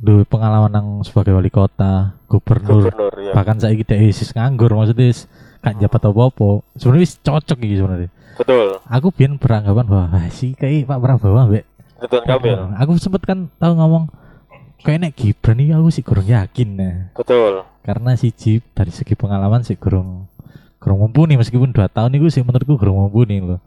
duwe 0.00 0.24
pengalaman 0.24 0.72
nang 0.72 0.86
sebagai 1.04 1.36
wali 1.36 1.52
kota, 1.52 2.16
gubernur, 2.24 2.88
gubernur 2.88 3.12
ya 3.20 3.32
bahkan 3.36 3.60
saiki 3.60 3.84
dhek 3.84 4.00
wis 4.08 4.32
nganggur 4.32 4.72
maksudnya 4.72 5.12
wis 5.12 5.28
gak 5.60 5.76
jabat 5.76 6.02
apa-apa. 6.08 6.64
Sebenarnya 6.80 7.04
wis 7.04 7.14
cocok 7.20 7.58
iki 7.60 7.76
sebenarnya. 7.76 8.08
betul 8.40 8.80
Aku 8.88 9.12
biyen 9.12 9.36
beranggapan 9.36 9.84
bahwa 9.84 10.16
ah, 10.16 10.24
si 10.32 10.56
kayak 10.56 10.88
Pak 10.88 10.98
Prabowo 11.04 11.36
ambek 11.36 11.68
Ridwan 12.00 12.24
Kamil 12.24 12.60
Aku 12.80 12.96
sempet 12.96 13.20
kan 13.28 13.52
tahu 13.60 13.76
ngomong 13.76 14.08
kayak 14.80 14.98
nek 15.04 15.12
Gibran 15.12 15.60
ini 15.60 15.76
aku 15.76 15.92
sih 15.92 16.00
kurang 16.00 16.24
yakin 16.24 16.68
nah. 16.72 16.96
betul 17.12 17.68
Karena 17.84 18.16
si 18.16 18.32
Jip 18.32 18.64
dari 18.72 18.88
segi 18.88 19.12
pengalaman 19.12 19.60
sih 19.60 19.76
kurang 19.76 20.24
kurang 20.80 21.04
mumpuni 21.04 21.36
meskipun 21.36 21.76
dua 21.76 21.92
tahun 21.92 22.16
itu 22.16 22.32
sih 22.32 22.40
menurutku 22.40 22.80
kurang 22.80 22.96
mumpuni 22.96 23.44
loh. 23.44 23.60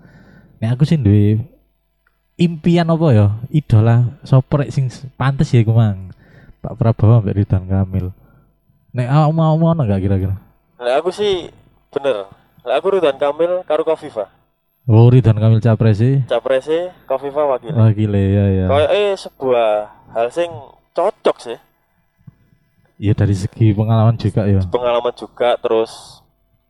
Nek 0.57 0.73
aku 0.73 0.89
sih 0.89 0.97
duwe 0.97 1.37
impian 2.33 2.89
apa 2.89 3.07
ya 3.13 3.27
idola 3.53 4.17
soprek 4.25 4.73
sing 4.73 4.89
pantes 5.13 5.53
ya 5.53 5.61
aku 5.61 5.73
mang 5.77 6.09
Pak 6.63 6.79
Prabowo 6.79 7.19
mbak 7.19 7.35
Ridwan 7.35 7.67
Kamil. 7.67 8.15
Nek 8.95 9.07
awak 9.11 9.31
mau 9.35 9.59
mau 9.59 9.75
gak 9.75 9.99
kira-kira? 9.99 10.39
Lah 10.79 10.95
aku 11.03 11.11
sih 11.11 11.51
bener. 11.91 12.31
Lah 12.63 12.79
aku 12.79 12.95
Ridwan 12.95 13.19
Kamil 13.19 13.67
karo 13.67 13.83
Kofifa. 13.83 14.31
Oh 14.87 15.11
Ridwan 15.11 15.35
Kamil 15.43 15.59
capres 15.59 15.99
sih. 15.99 16.23
Capresnya 16.23 16.95
Kofifa 17.03 17.43
wakil. 17.43 17.75
Gile 17.91 18.23
ya 18.31 18.45
ya. 18.47 18.65
Kayak 18.71 18.91
eh 18.95 19.11
sebuah 19.19 19.69
hal 20.15 20.27
sing 20.31 20.47
cocok 20.95 21.37
sih. 21.43 21.57
Iya 22.95 23.11
dari 23.11 23.35
segi 23.35 23.75
pengalaman 23.75 24.15
juga 24.15 24.47
ya. 24.47 24.63
Pengalaman 24.63 25.11
juga 25.19 25.59
terus 25.59 26.23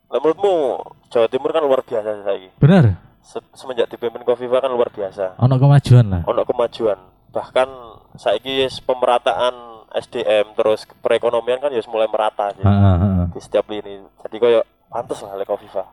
lah 0.10 0.22
menurutmu 0.22 0.78
Jawa 1.10 1.26
Timur 1.30 1.50
kan 1.54 1.62
luar 1.62 1.82
biasa 1.86 2.10
sih 2.18 2.24
saiki. 2.26 2.50
Bener. 2.58 2.98
Se- 3.22 3.46
Semenjak 3.54 3.90
dipimpin 3.94 4.26
Kofifa 4.26 4.58
kan 4.58 4.74
luar 4.74 4.90
biasa. 4.90 5.38
Ono 5.38 5.56
kemajuan 5.62 6.06
lah. 6.10 6.22
Ono 6.26 6.42
kemajuan. 6.42 6.98
Bahkan 7.30 7.70
saiki 8.18 8.66
pemerataan 8.86 9.54
SDM 9.94 10.58
terus 10.58 10.90
perekonomian 11.06 11.62
kan 11.62 11.70
ya 11.70 11.86
mulai 11.86 12.10
merata 12.10 12.50
sih. 12.58 12.66
Heeh, 12.66 12.96
heeh. 12.98 13.26
di 13.30 13.40
setiap 13.40 13.70
lini. 13.70 14.02
Jadi 14.26 14.36
koyo 14.42 14.60
pantes 14.90 15.22
lah 15.22 15.38
oleh 15.38 15.46
Kofifa. 15.46 15.86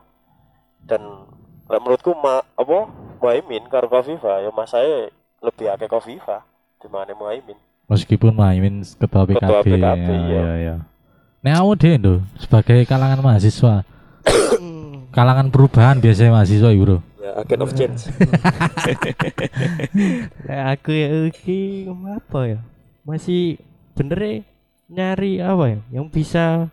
Dan 0.81 1.29
lah 1.69 1.79
menurutku 1.79 2.17
ma, 2.17 2.41
apa 2.41 2.89
Muaimin 3.21 3.69
karo 3.69 3.85
Kofifa 3.85 4.41
ya 4.41 4.49
mas 4.49 4.73
saya 4.73 5.13
lebih 5.41 5.69
akeh 5.69 5.85
Kofifa 5.85 6.41
di 6.81 6.89
mana 6.89 7.13
Muaimin. 7.13 7.57
Meskipun 7.91 8.31
Maimin 8.31 8.87
ketua 8.87 9.27
PKB, 9.27 9.35
Ketua 9.35 9.59
PKB, 9.67 10.07
ya, 10.07 10.15
iya. 10.15 10.39
ya, 10.39 10.55
ya. 10.55 10.75
Nah, 11.43 11.59
kamu 11.59 11.75
deh 11.75 11.99
tuh 11.99 12.23
sebagai 12.39 12.79
kalangan 12.87 13.19
mahasiswa, 13.19 13.83
kalangan 15.17 15.51
perubahan 15.51 15.99
biasanya 15.99 16.39
mahasiswa, 16.39 16.71
ya, 16.71 16.79
bro. 16.79 17.03
Ya 17.19 17.31
agent 17.43 17.61
of 17.67 17.75
change. 17.75 18.07
Aku 20.71 20.95
ya 20.95 21.27
iki 21.27 21.91
apa 21.91 22.39
ya 22.47 22.59
masih 23.03 23.59
bener 24.01 24.17
ya 24.19 24.33
nyari 24.89 25.31
apa 25.39 25.63
ya 25.67 25.79
yang 25.93 26.09
bisa 26.09 26.67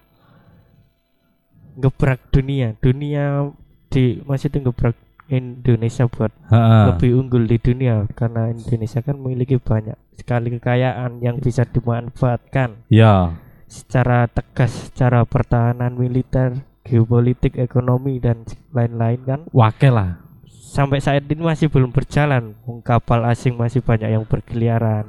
gebrak 1.77 2.19
dunia 2.33 2.75
dunia 2.81 3.53
di 3.87 4.19
maksudnya 4.25 4.65
gebrak 4.65 4.97
Indonesia 5.29 6.09
buat 6.09 6.33
Heeh. 6.49 6.85
lebih 6.89 7.11
unggul 7.15 7.45
di 7.45 7.61
dunia 7.61 8.09
karena 8.11 8.49
Indonesia 8.49 9.05
kan 9.05 9.15
memiliki 9.15 9.61
banyak 9.61 9.95
sekali 10.17 10.57
kekayaan 10.57 11.21
yang 11.21 11.37
bisa 11.37 11.63
dimanfaatkan 11.63 12.89
Ya. 12.89 13.37
secara 13.69 14.25
tegas 14.27 14.89
secara 14.89 15.29
pertahanan 15.29 15.93
militer, 15.95 16.65
geopolitik, 16.81 17.55
ekonomi 17.55 18.17
dan 18.17 18.49
lain-lain 18.73 19.21
kan 19.23 19.41
Wakil 19.53 19.93
lah. 19.93 20.11
sampai 20.49 20.99
saat 20.99 21.29
ini 21.29 21.45
masih 21.45 21.69
belum 21.69 21.93
berjalan. 21.93 22.57
Kapal 22.81 23.25
asing 23.25 23.53
masih 23.53 23.85
banyak 23.85 24.09
yang 24.09 24.25
berkeliaran 24.25 25.05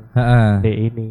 di 0.59 0.91
ini. 0.91 1.09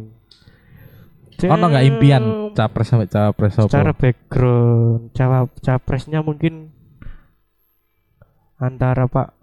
Ono 1.47 1.65
nggak 1.71 1.85
impian 1.87 2.23
capres 2.51 2.91
sampai 2.91 3.07
capres 3.07 3.55
apa? 3.55 3.71
secara 3.71 3.91
background 3.95 5.15
cawa 5.15 5.47
capresnya 5.63 6.19
mungkin 6.19 6.75
antara 8.59 9.07
Pak 9.07 9.39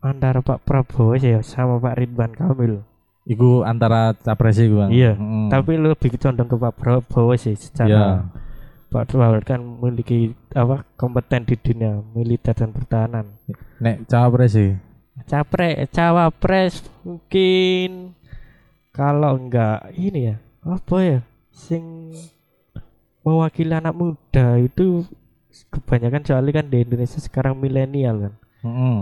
antara 0.00 0.40
Pak 0.40 0.64
Prabowo 0.64 1.12
sih 1.20 1.36
ya 1.36 1.44
sama 1.44 1.76
Pak 1.76 2.00
Ridwan 2.00 2.32
Kamil. 2.32 2.80
Iku 3.28 3.68
antara 3.68 4.16
capres 4.16 4.56
iku, 4.56 4.80
Bang. 4.80 4.90
Iya, 4.90 5.12
Mm. 5.12 5.52
Tapi 5.52 5.76
lebih 5.76 6.16
condong 6.16 6.48
ke 6.48 6.56
Pak 6.56 6.74
Prabowo 6.80 7.36
sih 7.36 7.52
secara 7.52 8.24
Pak 8.88 9.04
Prabowo 9.12 9.44
kan 9.44 9.60
memiliki 9.60 10.32
apa 10.56 10.88
kompeten 10.96 11.44
di 11.44 11.54
dunia 11.60 12.00
militer 12.16 12.56
dan 12.56 12.72
pertahanan. 12.72 13.36
Nek 13.78 14.08
capres 14.08 14.56
sih. 14.56 14.72
Capres, 15.28 15.84
cawapres 15.92 16.80
mungkin 17.04 18.16
kalau 18.90 19.36
enggak 19.36 19.92
ini 20.00 20.32
ya 20.32 20.36
apa 20.60 20.96
ya 21.00 21.20
sing 21.50 22.12
mewakili 23.20 23.72
anak 23.72 23.92
muda 23.92 24.56
itu 24.56 25.04
kebanyakan 25.68 26.22
soalnya 26.22 26.62
kan 26.62 26.66
di 26.68 26.78
Indonesia 26.80 27.18
sekarang 27.18 27.56
milenial 27.56 28.28
kan. 28.28 28.32
Heeh. 28.62 29.00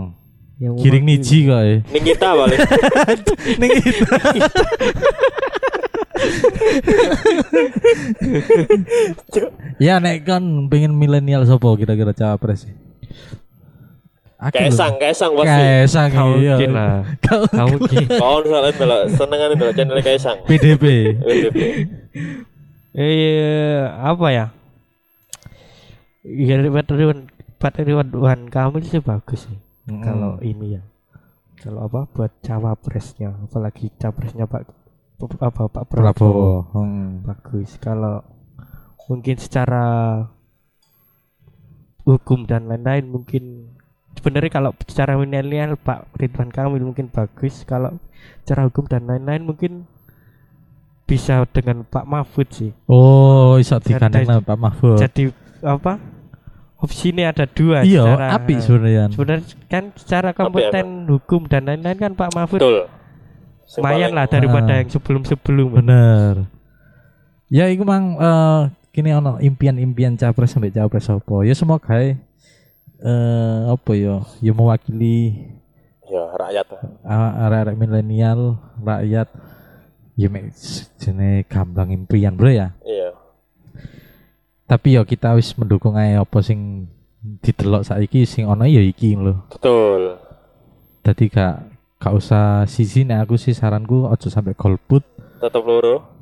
Yang 0.59 0.73
Giring 0.83 1.05
mewakili- 1.07 1.19
niji 1.23 1.37
kok 1.47 1.61
ya. 1.61 1.77
Ning 1.87 2.03
kita 2.03 2.27
paling 2.35 2.59
Ning. 3.63 3.71
Ya 9.79 9.97
nek 9.99 10.27
kan 10.27 10.43
pengen 10.67 10.95
milenial 10.95 11.47
sopo 11.47 11.73
kira-kira 11.75 12.11
capres 12.11 12.67
sih. 12.67 12.73
Lho. 14.39 14.55
kaisang, 14.55 14.95
kaisang 14.95 15.31
pasti. 15.35 15.51
Kaisang 15.51 16.09
Kau 16.15 16.31
iya. 16.39 16.55
mungkin 16.55 16.71
lah. 16.71 17.03
Kau 17.27 17.43
Kau 17.51 17.67
mungkin. 17.67 18.05
Kau 18.23 18.39
soalnya 18.47 18.71
delok 18.71 19.01
senengan 19.11 19.49
delok 19.59 19.73
channel 19.75 19.99
kaisang. 19.99 20.37
PDP. 20.47 20.83
WDP. 21.19 21.59
Eh 22.95 23.83
apa 23.83 24.27
ya? 24.31 24.45
Ya 26.23 26.55
Pak 26.71 26.87
Ridwan 26.95 27.27
Pak 27.59 27.83
Ridwan 27.83 28.47
Kamil 28.47 28.83
sih 28.87 29.03
bagus 29.03 29.43
sih. 29.43 29.59
Mm. 29.91 30.01
Kalau 30.07 30.33
ini 30.39 30.79
ya. 30.79 30.83
Kalau 31.59 31.91
apa 31.91 32.07
buat 32.07 32.31
cawapresnya, 32.39 33.35
apalagi 33.43 33.91
capresnya 33.99 34.47
Pak 34.47 34.63
apa 35.43 35.67
Pak 35.67 35.83
Prabowo. 35.91 36.15
Prabowo. 36.15 36.51
Hmm. 36.71 37.27
Bagus. 37.27 37.75
Kalau 37.83 38.23
mungkin 39.11 39.35
secara 39.35 39.83
hukum 42.07 42.47
dan 42.47 42.71
lain-lain 42.71 43.11
mungkin 43.11 43.58
sebenarnya 44.13 44.49
kalau 44.49 44.71
secara 44.83 45.13
milenial 45.13 45.75
Pak 45.75 46.09
Ridwan 46.15 46.49
Kamil 46.49 46.81
mungkin 46.81 47.07
bagus 47.07 47.61
kalau 47.63 47.97
secara 48.41 48.65
hukum 48.65 48.85
dan 48.85 49.05
lain-lain 49.05 49.43
mungkin 49.43 49.85
bisa 51.03 51.41
dengan 51.47 51.81
Pak 51.83 52.05
Mahfud 52.05 52.47
sih 52.49 52.71
Oh, 52.85 53.57
digandeng 53.57 54.25
nang 54.25 54.41
Pak 54.41 54.57
Mahfud. 54.57 54.97
jadi 54.97 55.33
apa 55.59 55.97
opsi 56.77 57.11
ini 57.11 57.23
ada 57.23 57.43
dua 57.43 57.81
Iya, 57.81 58.05
secara- 58.05 58.29
apik 58.35 58.57
sebenarnya. 58.59 59.03
sebenarnya 59.09 59.45
kan 59.65 59.83
secara 59.93 60.29
kompeten 60.31 60.85
hukum 61.07 61.43
dan 61.45 61.65
lain-lain 61.65 61.97
kan 61.99 62.13
Pak 62.13 62.29
Mahfud 62.31 62.59
Betul. 62.59 62.85
Lumayan 63.69 64.11
lah 64.11 64.25
daripada 64.25 64.71
Ah. 64.71 64.77
yang 64.77 64.89
sebelum-sebelum 64.89 65.77
Bener. 65.77 66.49
Ya 67.47 67.65
iku 67.65 67.81
mang 67.83 68.17
eh 68.17 68.61
kini 68.89 69.09
ono 69.11 69.37
impian-impian 69.37 70.13
capres 70.15 70.49
sampai 70.49 70.69
capres 70.69 71.05
apa. 71.05 71.41
Ya 71.41 71.53
semoga 71.53 71.93
eh 72.99 73.59
apa 73.71 73.91
ya 73.95 74.15
ya 74.43 74.51
mewakili 74.51 75.47
Ya, 76.09 76.25
rakyat. 76.33 76.65
ah, 77.05 77.45
arek-arek 77.45 77.77
milenial, 77.77 78.57
rakyat 78.81 79.29
ya 80.17 80.25
jene 80.97 81.45
gamblang 81.45 81.93
impian 81.93 82.33
bro 82.33 82.49
ya. 82.49 82.73
Iya. 82.81 83.13
Tapi 84.65 84.97
ya 84.97 85.05
kita 85.05 85.37
wis 85.37 85.53
mendukung 85.53 85.93
ae 86.01 86.17
apa 86.17 86.41
sing 86.41 86.89
didelok 87.45 87.85
saiki 87.85 88.25
sing 88.25 88.49
ono 88.49 88.65
ya 88.65 88.81
iki 88.81 89.13
lho. 89.13 89.37
Betul. 89.53 90.17
Dadi 91.05 91.29
gak 91.29 91.69
gak 92.01 92.13
usah 92.17 92.65
sisi 92.65 93.05
nek 93.05 93.29
aku 93.29 93.37
sih 93.37 93.53
saranku 93.53 94.09
ojo 94.09 94.33
sampai 94.33 94.57
golput 94.57 95.05
Tetap 95.37 95.61
loro. 95.61 96.17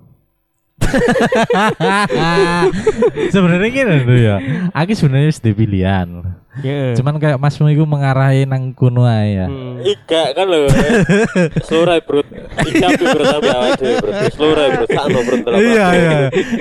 sebenarnya 3.34 3.70
gini 3.74 3.96
lho 4.06 4.16
ya 4.16 4.36
aku 4.72 4.94
sebenarnya 4.94 5.32
sudah 5.34 5.54
pilihan 5.58 6.08
ya 6.62 6.93
cuman 6.93 7.15
kayak 7.17 7.38
masmu 7.38 7.67
itu 7.67 7.84
mengarahi 7.84 8.43
nang 8.43 8.72
kuno 8.72 9.04
ae 9.04 9.36
ya 9.36 9.48
Hmm. 9.48 9.80
Ika 9.80 10.34
kan 10.34 10.46
lho. 10.50 10.65
Seluruh 11.63 12.02
brut. 12.02 12.26
Ika 12.65 12.88
pi 12.98 13.06
brut 13.06 13.28
sampe 13.30 13.48
awake 13.48 13.78
dhewe 13.78 13.96
brut. 14.02 14.13
Seluruh 14.34 14.65
brut 14.74 14.89
sakno 14.89 15.20
brut 15.22 15.39
delok. 15.46 15.60
iya 15.62 15.88
iya 15.93 16.17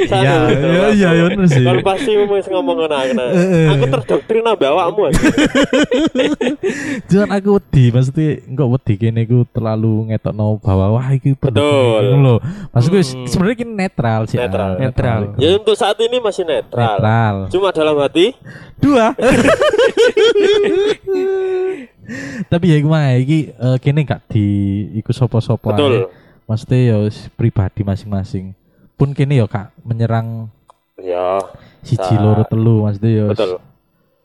iya 0.06 0.34
iya 0.52 0.86
iya 0.92 1.08
iya 1.10 1.24
bener 1.32 1.48
sih 1.48 1.64
Kalau 1.64 1.80
pasti 1.80 2.12
wis 2.12 2.46
ngomong 2.46 2.76
aku. 2.84 3.24
Eh, 3.32 3.40
eh. 3.40 3.66
Aku 3.72 3.84
terdoktrin 3.88 4.44
ambek 4.44 4.68
awakmu. 4.68 5.00
aja. 5.08 5.16
cuman 7.08 7.28
aku 7.32 7.48
wedi 7.56 7.84
maksudnya 7.88 8.28
enggak 8.44 8.68
wedi 8.68 8.94
kene 8.96 9.20
iku 9.22 9.38
terlalu 9.48 10.10
ngetokno 10.10 10.60
bahwa 10.60 10.86
wah 10.92 11.08
iki 11.08 11.32
pendukung 11.32 11.66
Betul. 11.96 12.20
lho 12.20 12.36
maksudku 12.70 12.96
Hmm. 12.96 13.26
sebenarnya 13.28 13.56
ini 13.58 13.74
netral 13.76 14.20
sih 14.26 14.36
Netral. 14.36 14.70
Netral. 14.76 15.20
Ya 15.38 15.50
untuk 15.54 15.74
saat 15.74 15.96
ini 15.98 16.18
masih 16.18 16.42
netral. 16.42 16.98
netral 16.98 17.34
Cuma 17.48 17.70
dalam 17.70 17.96
hati 17.96 18.34
dua 18.76 19.14
tapi 22.46 22.66
ya 22.70 22.78
gimana 22.78 23.18
iki 23.18 23.50
eh, 23.50 23.76
kene 23.82 24.06
gak 24.06 24.30
di 24.30 24.46
iku 24.94 25.10
sopo-sopo 25.10 25.70
betul. 25.70 26.06
maksudnya 26.46 26.78
ya 26.78 26.96
wis 27.02 27.26
pribadi 27.34 27.82
masing-masing. 27.82 28.54
Pun 28.94 29.12
kini 29.12 29.36
ya 29.36 29.46
kak 29.46 29.74
menyerang 29.82 30.48
Ya, 30.96 31.36
siji 31.84 32.16
Sa- 32.16 32.22
loro 32.24 32.40
telu 32.48 32.88
maksudnya 32.88 33.10
ya 33.12 33.24
wis 33.28 33.36
betul. 33.36 33.60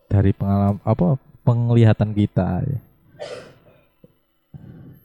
dari 0.08 0.32
pengalaman 0.32 0.80
apa 0.82 1.19
penglihatan 1.43 2.13
kita 2.13 2.63
ya. 2.63 2.80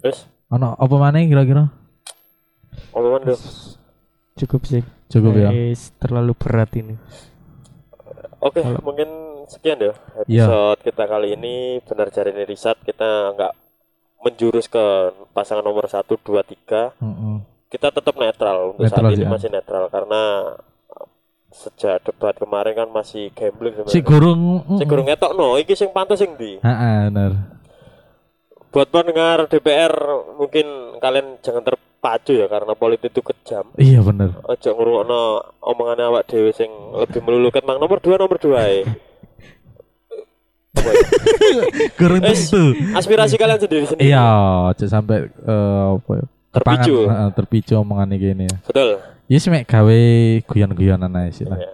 Terus 0.00 0.28
Ono 0.46 0.78
apa 0.78 0.94
mana 0.94 1.18
kira-kira? 1.18 1.66
Dong. 2.94 3.34
cukup 4.38 4.62
sih. 4.62 4.82
Cukup 5.10 5.34
ya? 5.34 5.50
Wis 5.50 5.90
terlalu 5.98 6.38
berat 6.38 6.70
ini. 6.78 6.94
Oke, 8.38 8.62
Kalau- 8.62 8.78
mungkin 8.84 9.08
sekian 9.46 9.78
ya 9.78 9.92
Iya. 10.24 10.44
episode 10.44 10.80
kita 10.82 11.04
kali 11.04 11.28
ini 11.32 11.54
benar 11.80 12.08
cari 12.08 12.30
ini 12.30 12.42
riset 12.42 12.76
kita 12.80 13.08
nggak 13.32 13.52
menjurus 14.18 14.66
ke 14.66 14.84
pasangan 15.30 15.62
nomor 15.62 15.86
1, 15.86 16.02
2, 16.02 16.18
3 16.18 16.98
Mm-mm. 16.98 17.46
kita 17.68 17.90
tetap 17.90 18.14
netral 18.14 18.72
untuk 18.72 18.84
Netral 18.84 19.04
saat 19.04 19.14
ini 19.14 19.22
ya. 19.22 19.30
masih 19.30 19.48
netral 19.48 19.86
karena 19.86 20.22
sejak 21.48 22.02
debat 22.02 22.34
kemarin 22.34 22.74
kan 22.74 22.88
masih 22.90 23.32
gambling 23.32 23.72
si 23.72 23.80
sebenarnya. 23.96 24.02
gurung 24.04 24.42
Si 24.76 24.84
gurung 24.84 25.06
ngetok 25.06 25.32
no, 25.32 25.56
iki 25.56 25.72
sing 25.72 25.88
pantas 25.88 26.18
sing 26.18 26.34
di. 26.34 26.58
Heeh, 26.58 26.96
bener 27.08 27.32
Buat 28.68 28.90
pendengar 28.90 29.46
DPR 29.46 29.94
mungkin 30.36 30.66
kalian 30.98 31.40
jangan 31.40 31.64
terpacu 31.64 32.34
ya 32.34 32.44
karena 32.44 32.74
politik 32.74 33.08
itu 33.08 33.24
kejam. 33.24 33.72
iya 33.78 34.04
bener 34.04 34.36
Ojo 34.42 34.68
ngrungokno 34.68 35.20
omongannya 35.62 36.04
awak 36.06 36.26
dhewe 36.26 36.50
sing 36.50 36.68
lebih 36.92 37.22
melulukan 37.22 37.64
mang 37.64 37.78
nomor 37.78 37.98
2 37.98 38.14
nomor 38.14 38.36
2 38.36 38.52
ae. 38.52 38.84
Apa 38.84 38.92
ya? 38.92 39.05
Wes. 42.22 42.50
tentu 42.50 42.64
Aspirasi 42.92 43.34
kalian 43.36 43.58
sendiri-sendiri. 43.58 44.06
iya 44.06 44.26
aja 44.68 44.86
sampai 44.86 45.28
eh, 45.28 45.86
apa 45.94 46.10
ya 46.14 46.26
Terpicu. 46.52 46.94
heeh, 47.04 47.28
terpicu 47.36 47.72
omongan 47.76 48.16
gini 48.16 48.44
ya 48.48 48.56
Betul. 48.64 48.90
ya 49.26 49.36
sih 49.36 49.50
mek 49.50 49.64
gawe 49.64 50.00
guyon-guyonan 50.44 51.12
aja 51.12 51.30
sih 51.34 51.44
lah 51.44 51.58
Ya. 51.60 51.68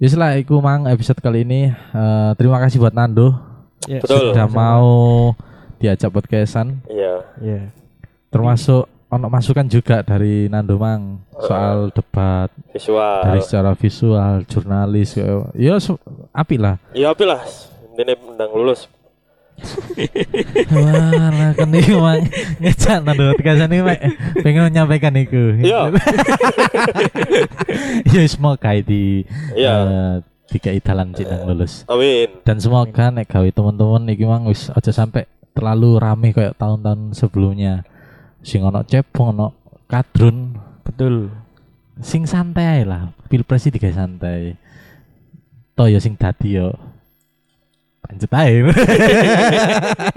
ya 0.00 0.18
lah 0.18 0.30
iku 0.34 0.58
mang 0.58 0.86
episode 0.86 1.18
kali 1.18 1.42
ini 1.42 1.70
Eh, 1.70 2.30
terima 2.34 2.58
kasih 2.58 2.78
buat 2.78 2.90
Nando 2.90 3.38
ya, 3.86 4.02
Betul. 4.02 4.34
sudah 4.34 4.46
mau 4.48 4.90
diajak 5.78 6.10
podcastan 6.10 6.82
Iya. 6.86 7.14
ya 7.38 7.60
termasuk 8.28 8.90
ono 9.06 9.30
masukan 9.30 9.62
juga 9.64 10.02
dari 10.02 10.50
Nando 10.50 10.74
Mang 10.74 11.22
soal 11.38 11.94
debat 11.94 12.50
Visual. 12.74 13.22
dari 13.22 13.40
secara 13.40 13.70
visual 13.72 14.42
jurnalis 14.42 15.14
kayak- 15.14 15.54
ya 15.54 15.78
apik 16.32 16.58
lah 16.58 16.82
Ya 16.90 17.14
apa 17.14 17.22
lah. 17.22 17.42
Ini 17.94 18.14
mendang 18.18 18.50
lulus. 18.50 18.90
Walah 20.74 21.54
kan 21.54 21.70
iki 21.70 21.94
mang 21.94 22.26
ngecak 22.58 23.06
Nando 23.06 23.30
podcastan 23.38 23.70
ini 23.70 23.86
mek 23.86 24.00
pengen 24.42 24.66
menyampaikan 24.66 25.14
itu 25.14 25.62
Iya. 25.62 25.94
ya 28.14 28.22
semoga 28.26 28.74
di 28.82 29.22
Iya. 29.54 29.74
eh, 29.78 30.14
dikai 30.50 30.82
dalan 30.82 31.14
cindang 31.14 31.46
lulus. 31.46 31.86
Amin. 31.86 32.34
dan 32.42 32.58
semoga 32.58 33.14
nek 33.14 33.30
gawe 33.30 33.46
teman-teman 33.46 34.10
iki 34.10 34.26
mang 34.26 34.50
wis 34.50 34.74
aja 34.74 34.90
sampai 34.90 35.30
terlalu 35.54 36.02
rame 36.02 36.34
kayak 36.34 36.58
tahun-tahun 36.58 37.14
sebelumnya. 37.14 37.86
Sing 38.42 38.66
ono 38.66 38.82
cepung 38.82 39.38
ono 39.38 39.54
kadrun. 39.86 40.58
Betul. 40.82 41.30
Sing 42.02 42.26
santai 42.26 42.82
lah. 42.82 43.14
Pilpres 43.30 43.70
iki 43.70 43.78
santai. 43.94 44.58
Toh 45.78 45.86
ya 45.86 46.02
sing 46.02 46.18
dadi 46.18 46.58
yo 46.58 46.74
lanjut 48.04 48.30
ae 48.30 48.54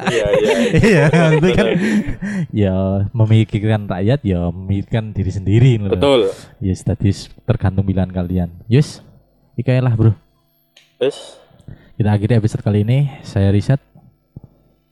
Iya 0.07 0.25
iya. 0.33 0.55
iya 0.73 1.05
itu 1.33 1.47
kan 1.49 1.67
ya 2.49 2.75
memikirkan 3.09 3.81
rakyat 3.85 4.19
ya 4.21 4.47
memikirkan 4.49 5.11
diri 5.11 5.29
sendiri 5.29 5.71
loh. 5.77 5.91
Betul. 5.91 6.21
yes 6.59 6.81
tadi 6.81 7.09
s- 7.09 7.27
tergantung 7.43 7.83
pilihan 7.83 8.07
kalian 8.07 8.49
yes 8.65 8.99
ikalah 9.53 9.81
lah 9.81 9.93
bro 9.93 10.11
Wes. 10.97 11.37
kita 11.95 12.09
akhiri 12.09 12.37
episode 12.37 12.61
kali 12.61 12.81
ini 12.81 13.11
saya 13.21 13.49
Risat 13.49 13.79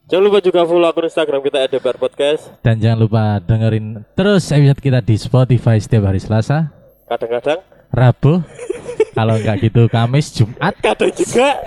Jangan 0.06 0.22
lupa 0.24 0.38
juga 0.40 0.62
follow 0.64 0.86
akun 0.86 1.04
Instagram 1.04 1.42
kita 1.42 1.66
@dpr 1.68 1.98
podcast. 1.98 2.54
dan 2.62 2.78
jangan 2.78 3.00
lupa 3.00 3.22
dengerin 3.40 4.06
terus 4.14 4.46
episode 4.48 4.78
kita 4.80 5.00
di 5.00 5.16
Spotify 5.16 5.76
setiap 5.76 6.06
hari 6.06 6.20
Selasa 6.20 6.70
Kadang-kadang, 7.06 7.62
Rabu 7.90 8.42
kalau 9.16 9.40
nggak 9.40 9.64
gitu 9.64 9.88
Kamis 9.88 10.36
Jumat. 10.36 10.76
Kadang 10.84 11.16
juga. 11.16 11.64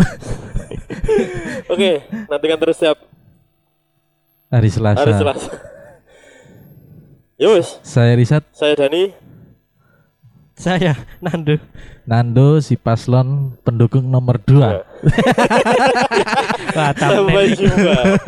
Oke, 1.72 2.04
nantikan 2.28 2.60
terus 2.60 2.76
setiap 2.76 3.00
hari 4.52 4.68
Selasa. 4.68 5.00
Hari 5.00 5.16
Selasa. 5.16 5.48
Yus, 7.38 7.78
saya 7.86 8.18
Risat 8.18 8.42
saya 8.50 8.74
Dani. 8.74 9.14
saya 10.58 10.98
Nando 11.22 11.54
Nando 12.02 12.58
si 12.58 12.74
paslon 12.74 13.54
pendukung 13.62 14.10
nomor 14.10 14.42
2 14.42 14.58
Wah, 16.74 16.90
thumbnail 16.98 16.98
Sampai 16.98 17.54
jumpa. 17.54 17.94